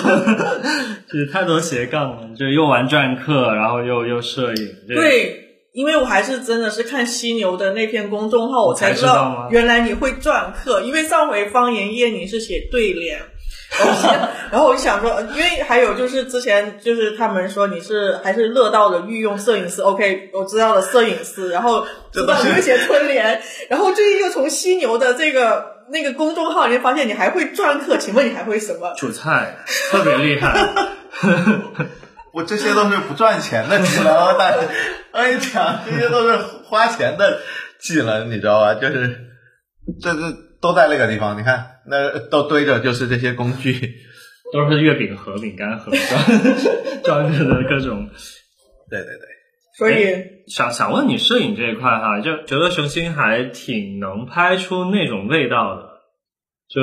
[1.09, 4.75] 就是太多斜杠了，就又玩篆刻，然后又又摄影。
[4.85, 5.45] 对。
[5.77, 10.81] 因为我还是真的是看犀牛的那篇公众号，我才知道原来你会篆刻。
[10.81, 13.19] 因为上回方言夜你是写对联，
[13.77, 14.09] 然后
[14.53, 28.95] 然后我就想说，因为还有就是之前就是他们说你是还是乐道的御用摄影师，OK，我知道了摄影师，然后知道你会写春联，然后最近又从犀牛的这个那个公众号里面发现你还会篆刻，请问你还会什么？
[28.97, 29.57] 煮菜
[29.91, 30.73] 特别厉害。
[32.37, 34.59] 我这些都是不赚钱的技能，但是
[35.11, 37.39] 我跟你讲，这些都是花钱的
[37.79, 38.75] 技能，你知道吧？
[38.75, 39.31] 就是
[39.99, 40.19] 这这
[40.61, 43.73] 都在那个地方，你看那都堆着，就是这些工具，
[44.53, 45.91] 都是月饼盒、饼干盒
[47.03, 48.07] 装着的各种。
[48.87, 49.27] 对对对，
[49.75, 55.81] 所以想想问你摄影这一块哈，就觉得熊心还挺能拍出那种味道的，
[56.69, 56.81] 就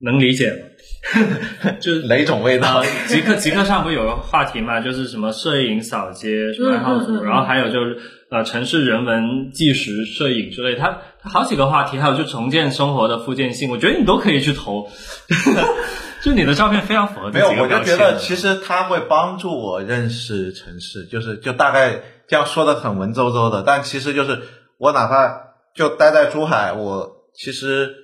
[0.00, 0.67] 能理解吗？
[1.80, 2.82] 就是哪种味道？
[3.06, 7.96] 极客极客上不有个话题嘛，就是什么摄影扫街什么爱好组，然后还有就是
[8.30, 14.90] 呃城市人文纪实摄影之类，它它好几个话题，还有就重建生活的附件性，我觉得你都可以去投。
[16.20, 17.30] 就你的照片非常符合。
[17.30, 24.40] 没有，我就觉得其实它会帮助我认识城市，就是就大概这样说的很文绉绉的，但其实就是
[24.78, 25.30] 我哪怕
[25.76, 27.94] 就待在珠海，我其实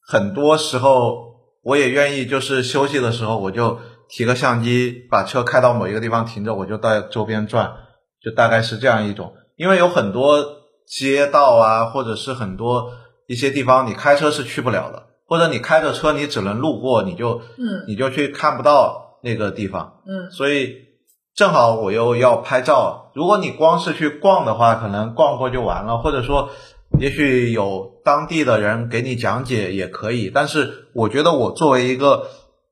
[0.00, 1.27] 很多时候。
[1.68, 7.70] 我也愿意，就是休息的时候，我就提个相机，把车开到某一个地方停着，我就到周边转，
[8.24, 9.34] 就大概是这样一种。
[9.56, 10.42] 因为有很多
[10.86, 12.92] 街道啊，或者是很多
[13.26, 20.30] 一些地方，你开车是去不了的，或者你开着车你只能路过，你就嗯，你就去看不到那个地方，嗯。
[20.30, 20.74] 所以
[21.34, 26.48] 正好我又要拍照，如果你光是去逛的话，可能逛过就完了，或者说。
[26.98, 32.26] 也许有当地的人给你讲解也可以，但是我觉得我作为一个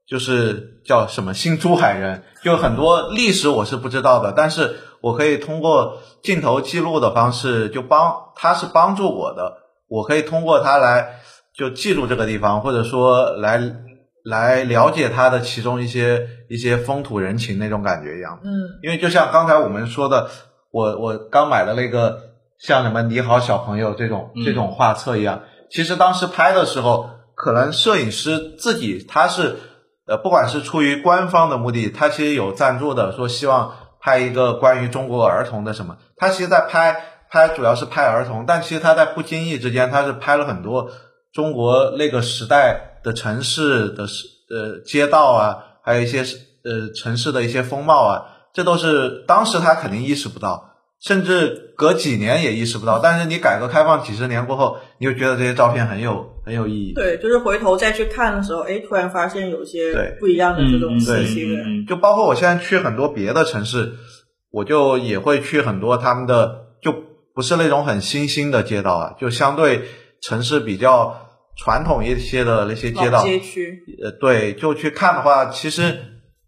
[0.09, 9.59] 就是叫什么新珠海人，就很多历史我是不知道的，但是我可以通过镜头记录的方式，就帮他是帮助我的，
[9.89, 11.21] 我可以通过他来
[11.55, 13.61] 就记录这个地方，或者说来
[14.25, 18.41] 来了解他的其中一些一些风土人情那种感觉一样。
[18.43, 18.51] 嗯，
[18.83, 20.31] 因为就像刚才我们说的，
[20.73, 22.35] 我我刚买的那个。
[22.59, 29.57] 像什么你好小朋友这种这种画册一样，其实当时拍的时候，可能摄影师自己他是
[30.07, 36.97] 呃，不管是出于官方的目的，他其实有赞助的，说希望拍一个关于中国儿童的什么，他其实在拍
[37.29, 40.91] 拍主要是拍儿童，但其实他在不经意之间，他是拍了很多
[41.33, 44.05] 中国那个时代的城市的
[44.49, 46.21] 呃街道啊，还有一些
[46.65, 50.71] 呃城市的一些风貌啊，这都是当时他肯定意识不到。
[51.03, 56.95] 甚至隔几年也意识不到，但是你改革开放几十年过后，你就觉得这些照片很有很有意义。
[56.95, 61.47] 对，就是回头再去看的时候，哎，突然发现有些不一样的这种信息。
[61.87, 63.93] 就包括我现在去很多别的城市，
[64.51, 66.95] 我就也会去很多他们的，就
[67.35, 69.83] 不是那种很新兴的街道啊，就相对
[70.23, 71.29] 城市比较
[71.59, 73.79] 传统一些的那些街道街区。
[74.03, 75.99] 呃，对，就去看的话，其实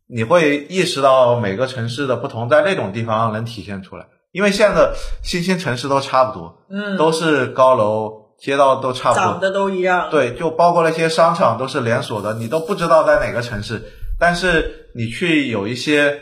[0.08, 4.06] 你会意识到每个城市的不同，在那种地方能体现出来。
[4.38, 10.08] 因为现在的新兴城市都差不多，嗯，都是高楼，街道都差不多，长得都一样。
[10.12, 13.82] 对，就包括那些商场都是连锁的，你都不知道在哪个城市。
[14.16, 16.20] 但是你去有一些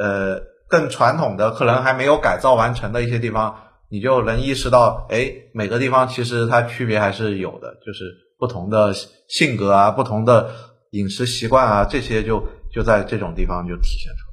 [0.00, 3.54] 呃更传统的，可能还没有改造完成的一些地方，
[3.90, 8.04] 你就能意识到，哎，每个地方其实它区别还是有的，就是
[8.38, 8.94] 不同的
[9.28, 10.48] 性格啊，不同的
[10.92, 12.42] 饮食习惯啊，这些就
[12.72, 14.24] 就在这种地方就体现出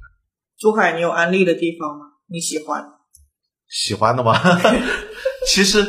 [0.58, 2.06] 珠海，你有安利的地方吗？
[2.32, 2.82] 你喜欢？
[3.70, 4.38] 喜欢的吗？
[5.46, 5.86] 其实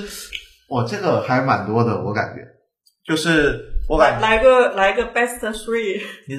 [0.70, 2.42] 我这个还蛮多的，我感觉，
[3.06, 3.60] 就是
[3.90, 6.36] 我感来个来个 best three，你，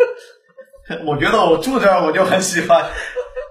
[1.04, 2.90] 我觉得我住这儿我就很喜欢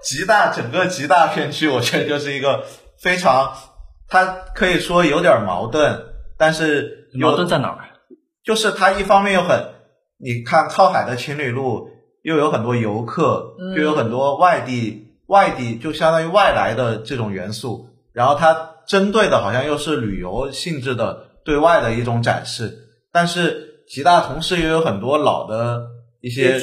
[0.02, 2.64] 吉大整个吉大片区，我觉得就是一个
[3.00, 3.52] 非常，
[4.08, 4.24] 它
[4.54, 6.00] 可以说有点矛盾，
[6.38, 7.84] 但是矛盾在哪儿？
[8.44, 9.74] 就是它一方面又很，
[10.18, 11.88] 你看靠海的情侣路
[12.22, 22.76] 又有很多游客，又有很多外地外地就相当于外来的这种元素，然后它针对的好像又是旅游性质的对外的一种展示，
[23.12, 25.86] 但是吉大同时也有很多老的
[26.20, 26.60] 一些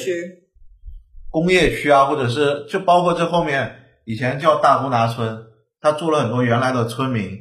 [1.29, 5.45] 工业区啊，或者是就包括这后面以前叫大姑拿村，
[5.79, 7.39] 他住了很多原来的村民，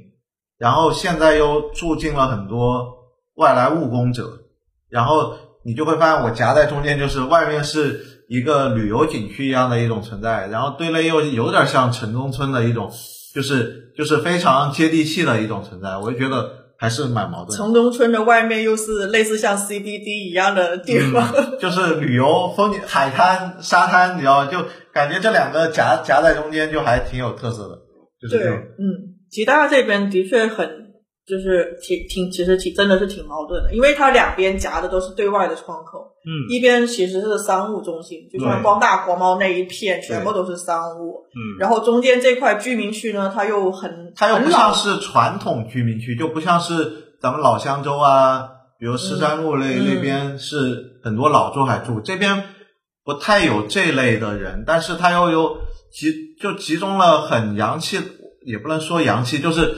[0.58, 2.98] 然后现在又住进了很多。
[3.36, 4.42] 外来务工者，
[4.90, 12.88] 然后你就会发现我夹在中间，就是外面是一个旅游景区一样的一种存在，然后对内又有点像城中村的一种，
[13.34, 17.58] 就是就是非常接地气的一种存在，我就觉得还是蛮矛盾。
[17.58, 21.28] 城中村的外面又是类似像 CBD 一样的地方，
[21.58, 27.78] 就是旅游风景、海滩、沙滩，你知道吗，就感觉这两个夹夹在中间就还挺有特色的。
[28.22, 30.89] 就是对，嗯，吉大这边的确很。
[31.30, 48.48] 就是挺挺，其实挺真的是挺矛盾的，因为它两边夹的都是对外的窗口，嗯，一边其实是商务中心，就像光大国贸那一片全部都是商务，嗯，然后中间这块居民区呢，它又很它又不像是传统居民区，就不像是咱们老香洲啊，
[48.80, 52.42] 比如石山路那那边是很多老珠海住，这边
[53.04, 55.58] 不太有这类的人，但是它又有
[55.92, 58.00] 集就集中了很洋气，
[58.44, 59.74] 也不能说洋气，就是。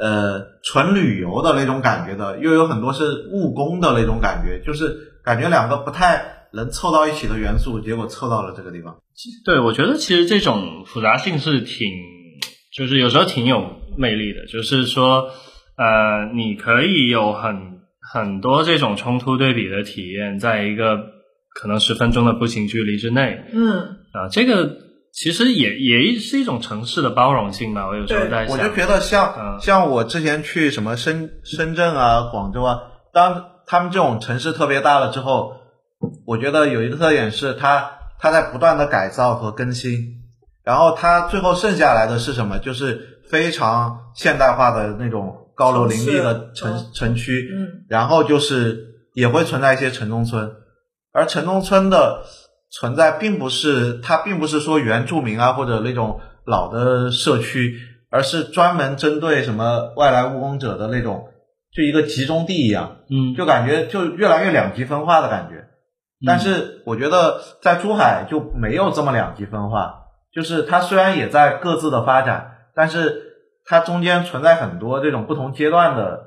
[0.00, 8.96] 呃，纯旅游的那种感觉的，又有很多是务工的那种感觉，就是感觉两个不太能凑到一起的元素，结果凑到了这个地方。
[9.44, 11.86] 对，我觉得其实这种复杂性是挺，
[12.74, 13.62] 就是有时候挺有
[13.98, 14.46] 魅力的。
[14.46, 15.28] 就是说，
[15.76, 20.96] 呃，你可以有很很多这种冲突对比的体验，在一个
[21.54, 23.44] 可能十分钟的步行距离之内。
[23.52, 24.88] 嗯，啊，这个。
[25.12, 27.86] 其实也也是一种城市的包容性吧。
[27.88, 32.78] 我有时候在想，我就觉得像像我之前去什么深深圳啊、广州啊，
[33.12, 35.54] 当他们这种城市特别大了之后，
[36.26, 37.90] 我觉得有一个特点是它
[38.20, 40.20] 它在不断的改造和更新，
[40.62, 42.58] 然后它最后剩下来的是什么？
[42.58, 50.52] 就是非常现代化的那种高楼林立的城城区，嗯，然后就是也会存在一些城中村，
[51.12, 52.22] 而城中村的。
[52.70, 57.76] 存在并不是它，并不是说原住民啊或者那种老的社区，
[58.10, 61.28] 而是专门针对什么外来务工者的那种，
[61.74, 65.66] 就一个集中地一样，嗯，就感觉就越来越两极分化的感觉。
[66.24, 69.94] 但是我觉得在珠海就没有这么两极分化，
[70.32, 73.22] 就是它虽然也在各自的发展，但是
[73.64, 76.20] 它中间存在很多这种不同阶段的，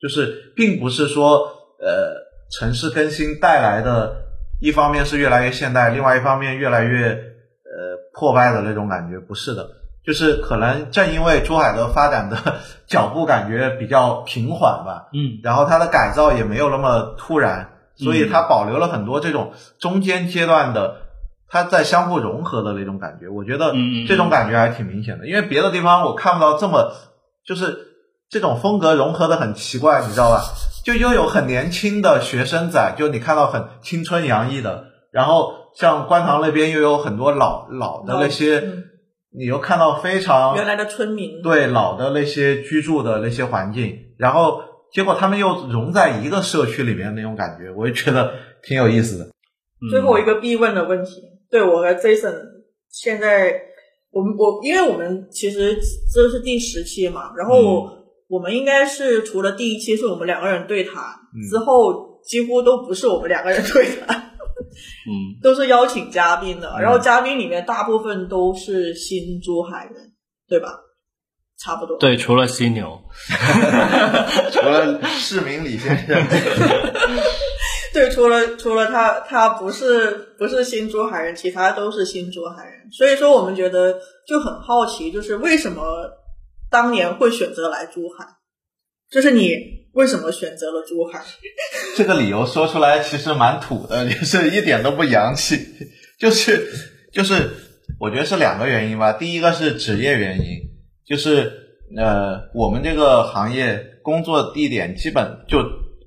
[0.00, 1.40] 就是并不是说
[1.78, 2.14] 呃
[2.58, 4.23] 城市更新带来的。
[4.64, 9.68] 一方面是越来越现代，另外一方面越来越呃破败的那种感觉，不是的，
[10.06, 12.38] 就是可能正因为珠海的发展的
[12.88, 20.96] 脚步感觉比较平缓吧，嗯，然后它的改造也没有那么突然，所以它保留了很多这种中间阶段的，
[21.46, 23.74] 它在相互融合的那种感觉，我觉得
[24.08, 26.90] 这种感觉还挺明显的，因为别的地方我看不到这么
[27.44, 27.76] 就是
[28.30, 30.42] 这种风格融合的很奇怪，你知道吧？
[30.84, 38.62] 就又有很年轻的学生仔，就你看到很青春洋溢的，然后像观塘那边又有很多老老的那些，
[39.34, 44.60] 你又看到非常原来的村民，对老的那些居住的那些环境，然后
[44.92, 49.30] 结果他们又融在一个社区里面那种感觉，我就觉得挺有意思的。
[49.90, 52.34] 最后一个必问的问题，对我和 Jason
[52.90, 53.54] 现在，
[54.10, 55.78] 我们我因为我们其实
[56.12, 58.03] 这是第十期嘛，然后。
[58.26, 60.94] 我们应该是除了第一期是我们两个人对谈
[61.50, 64.16] 之后，几乎都不是我们两个人对谈，
[65.06, 66.74] 嗯，都是邀请嘉宾的。
[66.80, 70.12] 然后嘉宾里面大部分都是新珠海人，
[70.48, 70.80] 对吧？
[71.58, 71.98] 差不多。
[71.98, 72.98] 对，除了犀牛，
[74.50, 76.26] 除了市民李先生，
[77.92, 82.90] 对，除了除了他，他不是不是新珠海人，其他都是新珠海人。
[82.90, 83.94] 所以说，我们觉得
[84.26, 85.84] 就很好奇，就是为什么。
[86.74, 88.26] 当年会选择来珠海，
[89.08, 89.54] 就是你
[89.92, 91.22] 为什么选择了珠海？
[91.96, 95.56] 这个理由说出来其实蛮土的， 就是一点都不洋气。
[96.18, 96.66] 就是
[97.12, 97.48] 就是，
[98.00, 99.12] 我觉得是两个原因吧。
[99.12, 100.58] 第一个是职业原因，
[101.06, 101.52] 就是
[101.96, 105.62] 呃，我们这个行业工作地点基本就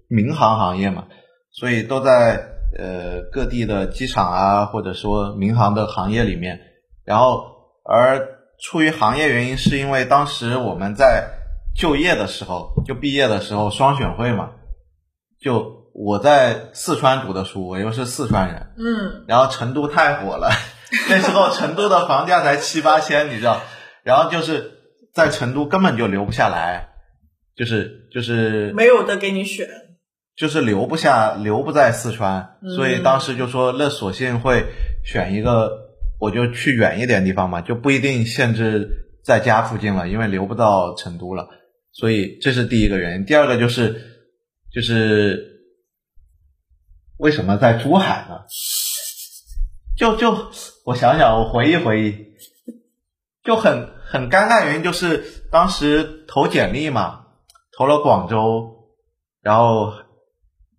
[0.09, 1.07] 民航行业嘛，
[1.53, 2.43] 所以都在
[2.77, 6.59] 呃各地的机场啊，或者说民航的行业里面。
[7.05, 7.45] 然后
[7.85, 11.29] 而出于行业原因，是因为当时我们在
[11.75, 14.51] 就业的时候，就毕业的时候双选会嘛，
[15.39, 20.49] 就我在四川读的书，我又是四川人，嗯，然后成都太火了，
[21.09, 23.61] 那时候成都的房价才七八千，你知道，
[24.03, 24.71] 然后就是
[25.13, 26.89] 在成都根本就留不下来，
[27.55, 29.67] 就是就是没有的给你选，
[30.35, 34.65] 就是留不下，留不在四川，嗯所以当时就说，那索性会
[35.03, 35.86] 选一个，
[36.19, 38.89] 我就去远一点地方嘛，就不一定限制
[39.23, 41.47] 在家附近了，因为留不到成都了，
[41.91, 43.25] 所以这是第一个原因。
[43.25, 44.01] 第二个就是，
[44.71, 45.61] 就是
[47.17, 48.39] 为什么在珠海呢？
[49.97, 50.51] 就就
[50.85, 52.15] 我想想，我回忆回忆，
[53.43, 57.25] 就很很尴尬，原因就是当时投简历嘛，
[57.75, 58.91] 投了广州，
[59.41, 59.91] 然后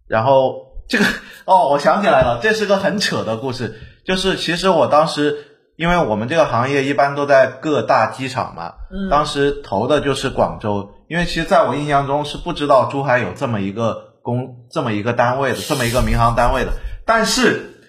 [0.06, 1.04] 然后这个
[1.44, 3.78] 哦，我想起来了，这是个很扯的故事。
[4.04, 5.36] 就是其实我当时，
[5.76, 16.72] 因为我们这个行业一般都在各大机场嘛，嗯，当时投的就是广州，因为其实在我印象中是不知道珠海有这么一个公这么一个单位的，这么一个民航单位的。
[17.04, 17.82] 但是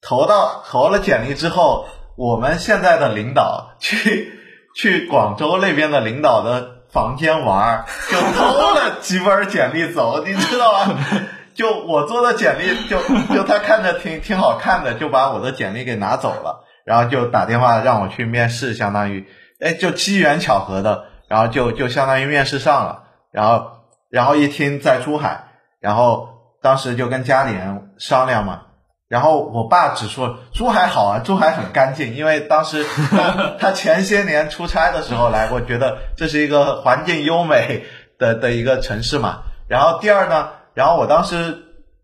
[0.00, 1.86] 投到投了简历之后，
[2.16, 4.32] 我们现在的领导去
[4.74, 10.98] 去广州那边的领导的房间玩儿，就偷了几本简历走，你知道吗？
[11.54, 12.98] 就我做的简历，就
[13.34, 19.26] 就他看着挺挺好看的，就把我的简历给拿走了，然后就打电话让我去面试，相当于，
[19.60, 23.66] 哎，就机缘巧合的，然后就就相当于面试上了，然后
[24.10, 25.44] 然后一听在珠海，
[25.80, 26.28] 然后
[26.62, 28.62] 当时就跟家里人商量嘛，
[29.08, 32.84] 然后我爸只说珠海好啊，珠海很干净，因为当时
[33.58, 37.84] 他前些年出差的时候来过，觉得这是一个环境优美
[38.18, 39.42] 的的一个城市嘛。
[39.68, 40.48] 然后第二呢，
[40.80, 41.58] 然后我当时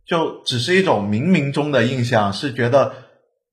[0.06, 2.92] 就只是一种冥冥中的印象，是觉得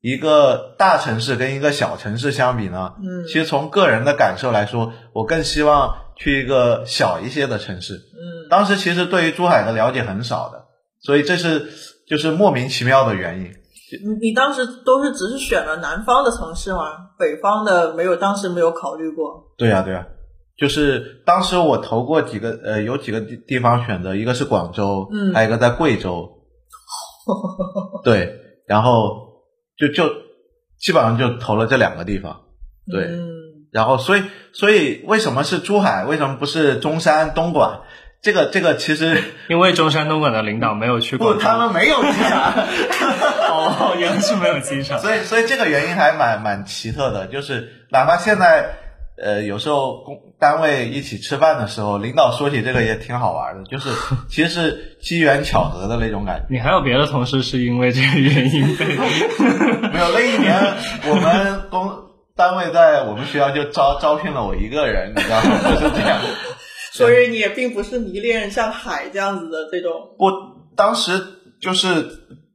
[0.02, 7.94] 一个大城市跟一个小城市相比呢，嗯其实从个人的感受来说，我更希望去一个小一些的城市。
[7.94, 10.66] 嗯，当时其实对于珠海的了解很少的，
[11.00, 11.70] 所以这是
[12.06, 13.46] 就是莫名其妙的原因。
[13.46, 16.80] 你你当时都是只是选了南方的城市吗？
[17.18, 19.54] 北方的没有，当时没有考虑过。
[19.58, 20.06] 对呀、对呀、
[20.58, 26.30] 就是当时我投过几个，呃，有几个地地方选择，一个是广州，嗯还有一个在贵州，
[28.04, 29.18] 对，然后
[29.78, 30.10] 就就
[30.80, 32.42] 基本上就投了这两个地方，
[32.92, 33.30] 对，嗯，
[33.72, 34.24] 然后所以
[34.54, 37.82] 所以为什么是珠海，为什么不是中山、东莞？
[38.22, 42.54] 这个这个其实 因为中山东莞的领导没有去不，广州，他们没有机场。
[43.54, 44.98] 哦，原来是没有机场。
[45.00, 48.78] 所以，所以这个原因还蛮蛮奇特的，就是哪怕现在，
[49.16, 53.90] 呃，有时候工单位一起吃饭的时候，领导说起这个也挺好玩的，就是
[54.28, 56.46] 其实是机缘巧合的那种感觉。
[56.50, 58.86] 你还有别的同事是因为这个原因被
[59.94, 60.60] 没有，那一年
[61.10, 61.92] 我们公
[62.36, 65.60] 单位在我们学校就招招聘了我一个人，你知道吗？
[65.70, 66.20] 就是这样。
[66.92, 69.92] 所以你也并不是迷恋像海这样子的这种。
[70.20, 70.32] 我
[70.76, 71.20] 当时
[71.60, 72.08] 就是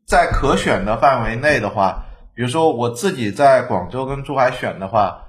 [0.07, 2.05] 在可选的范围内的话，
[2.35, 5.23] 比如说我自己在广州跟珠海选的话，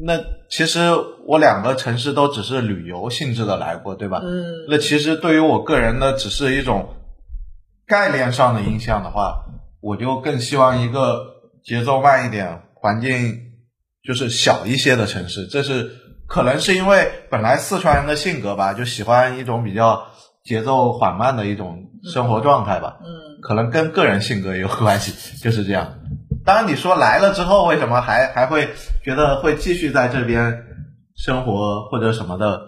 [0.00, 0.18] 那
[0.48, 0.90] 其实
[1.26, 4.20] 我两个城市都只是旅游性质的来过，对吧？
[4.22, 6.94] 嗯那其实对于我个人呢，只是一种
[7.86, 9.44] 概念上的印象的话，
[9.80, 11.20] 我就更希望一个
[11.64, 13.34] 节奏慢一点、环境
[14.04, 15.46] 就是小一些的城市。
[15.46, 15.90] 这是
[16.26, 20.06] 可能是因为本来四川人的性格吧，就喜欢一种比较
[20.44, 22.98] 节奏缓慢的一种生活状态吧。
[23.00, 25.94] 嗯，可能跟个人性格也有关系，就是这样。
[26.48, 28.70] 当然，你说来了之后，为什么还还会
[29.04, 30.64] 觉得会继续在这边
[31.14, 32.62] 生活或者什么的，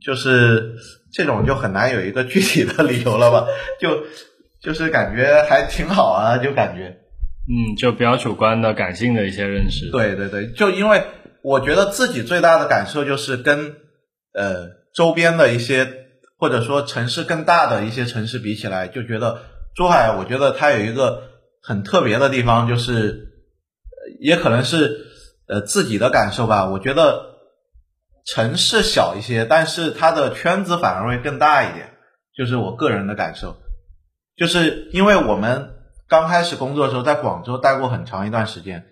[0.00, 0.76] 就是
[1.12, 3.44] 这种就很难有一个具体的理由了吧？
[3.80, 4.04] 就
[4.62, 6.96] 就是感觉还挺好啊，就感觉。
[7.48, 11.02] 嗯，就比较主观的、感性的一些认识。，对对对，就因为
[11.42, 13.74] 我觉得自己最大的感受就是跟
[14.32, 15.88] 呃周边的一些
[16.38, 19.40] 或者说城市更大的一些城市比起来，就觉得
[19.74, 21.33] 珠海，我觉得它有一个
[21.66, 25.06] 很特别的地方，就是呃也可能是
[25.48, 26.68] 呃自己的感受吧。
[26.68, 27.24] 我觉得
[28.26, 31.94] 城市小一些，但是它的圈子反而会更大一点，
[32.36, 33.56] 就是我个人的感受。
[34.36, 35.70] 就是因为我们
[36.08, 38.84] 刚开始工作的时候，在广州待过很长一段时间，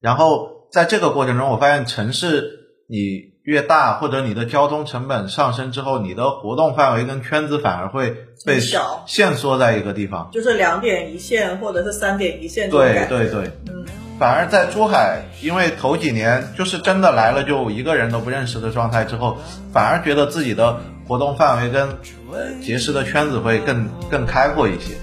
[0.00, 8.14] 然后在这个过程中，我发现城市你越大，或者你的交通成本上升之后，你的活动范围跟圈子反而会
[8.46, 8.60] 被
[9.06, 10.30] 限缩在一个地方。
[10.32, 13.06] 就是两点一线或者是三点一线对。
[13.08, 13.84] 对对，嗯
[14.20, 19.36] 反而在珠海，因为头几年就是真的来了就一个人都不认识的状态之后，
[19.72, 20.78] 反而觉得自己的
[21.08, 21.88] 活动范围跟
[22.30, 24.94] 呃结识的圈子会更更开阔一些。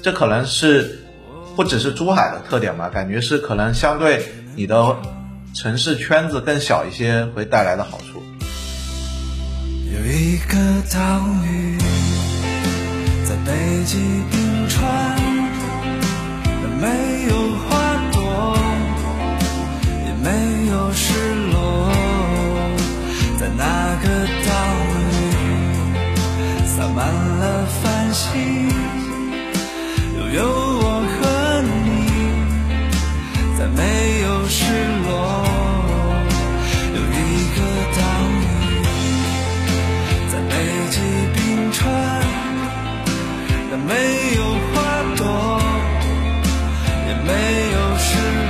[0.00, 1.00] 这可能是
[1.54, 4.24] 不只是珠海的特点吧，感觉是可能相对
[4.54, 4.96] 你的
[5.56, 8.22] 城市圈子更小一些会带来的好处。
[9.90, 10.54] 有一个
[10.92, 11.00] 岛
[11.46, 11.78] 屿
[13.24, 13.96] 在北极
[14.30, 15.16] 冰川，
[16.78, 16.86] 没
[17.30, 17.70] 有花
[18.12, 18.58] 朵，
[20.04, 20.28] 也没
[20.68, 21.14] 有失
[21.50, 21.90] 落，
[23.40, 24.06] 在那个
[24.44, 24.50] 岛
[25.00, 25.16] 屿
[26.66, 28.70] 洒满了繁星。
[34.48, 34.64] 失
[35.04, 35.10] 落，
[36.94, 37.14] 有一
[37.56, 37.58] 个
[37.96, 38.00] 岛
[38.40, 38.44] 屿，
[40.30, 40.52] 在北
[40.90, 40.96] 极
[41.34, 41.36] 冰
[41.72, 41.82] 川，
[43.70, 43.90] 那没
[44.36, 44.38] 有
[44.72, 44.74] 花
[45.16, 45.22] 朵，
[47.08, 47.28] 也没
[47.72, 48.08] 有失
[48.44, 48.45] 落。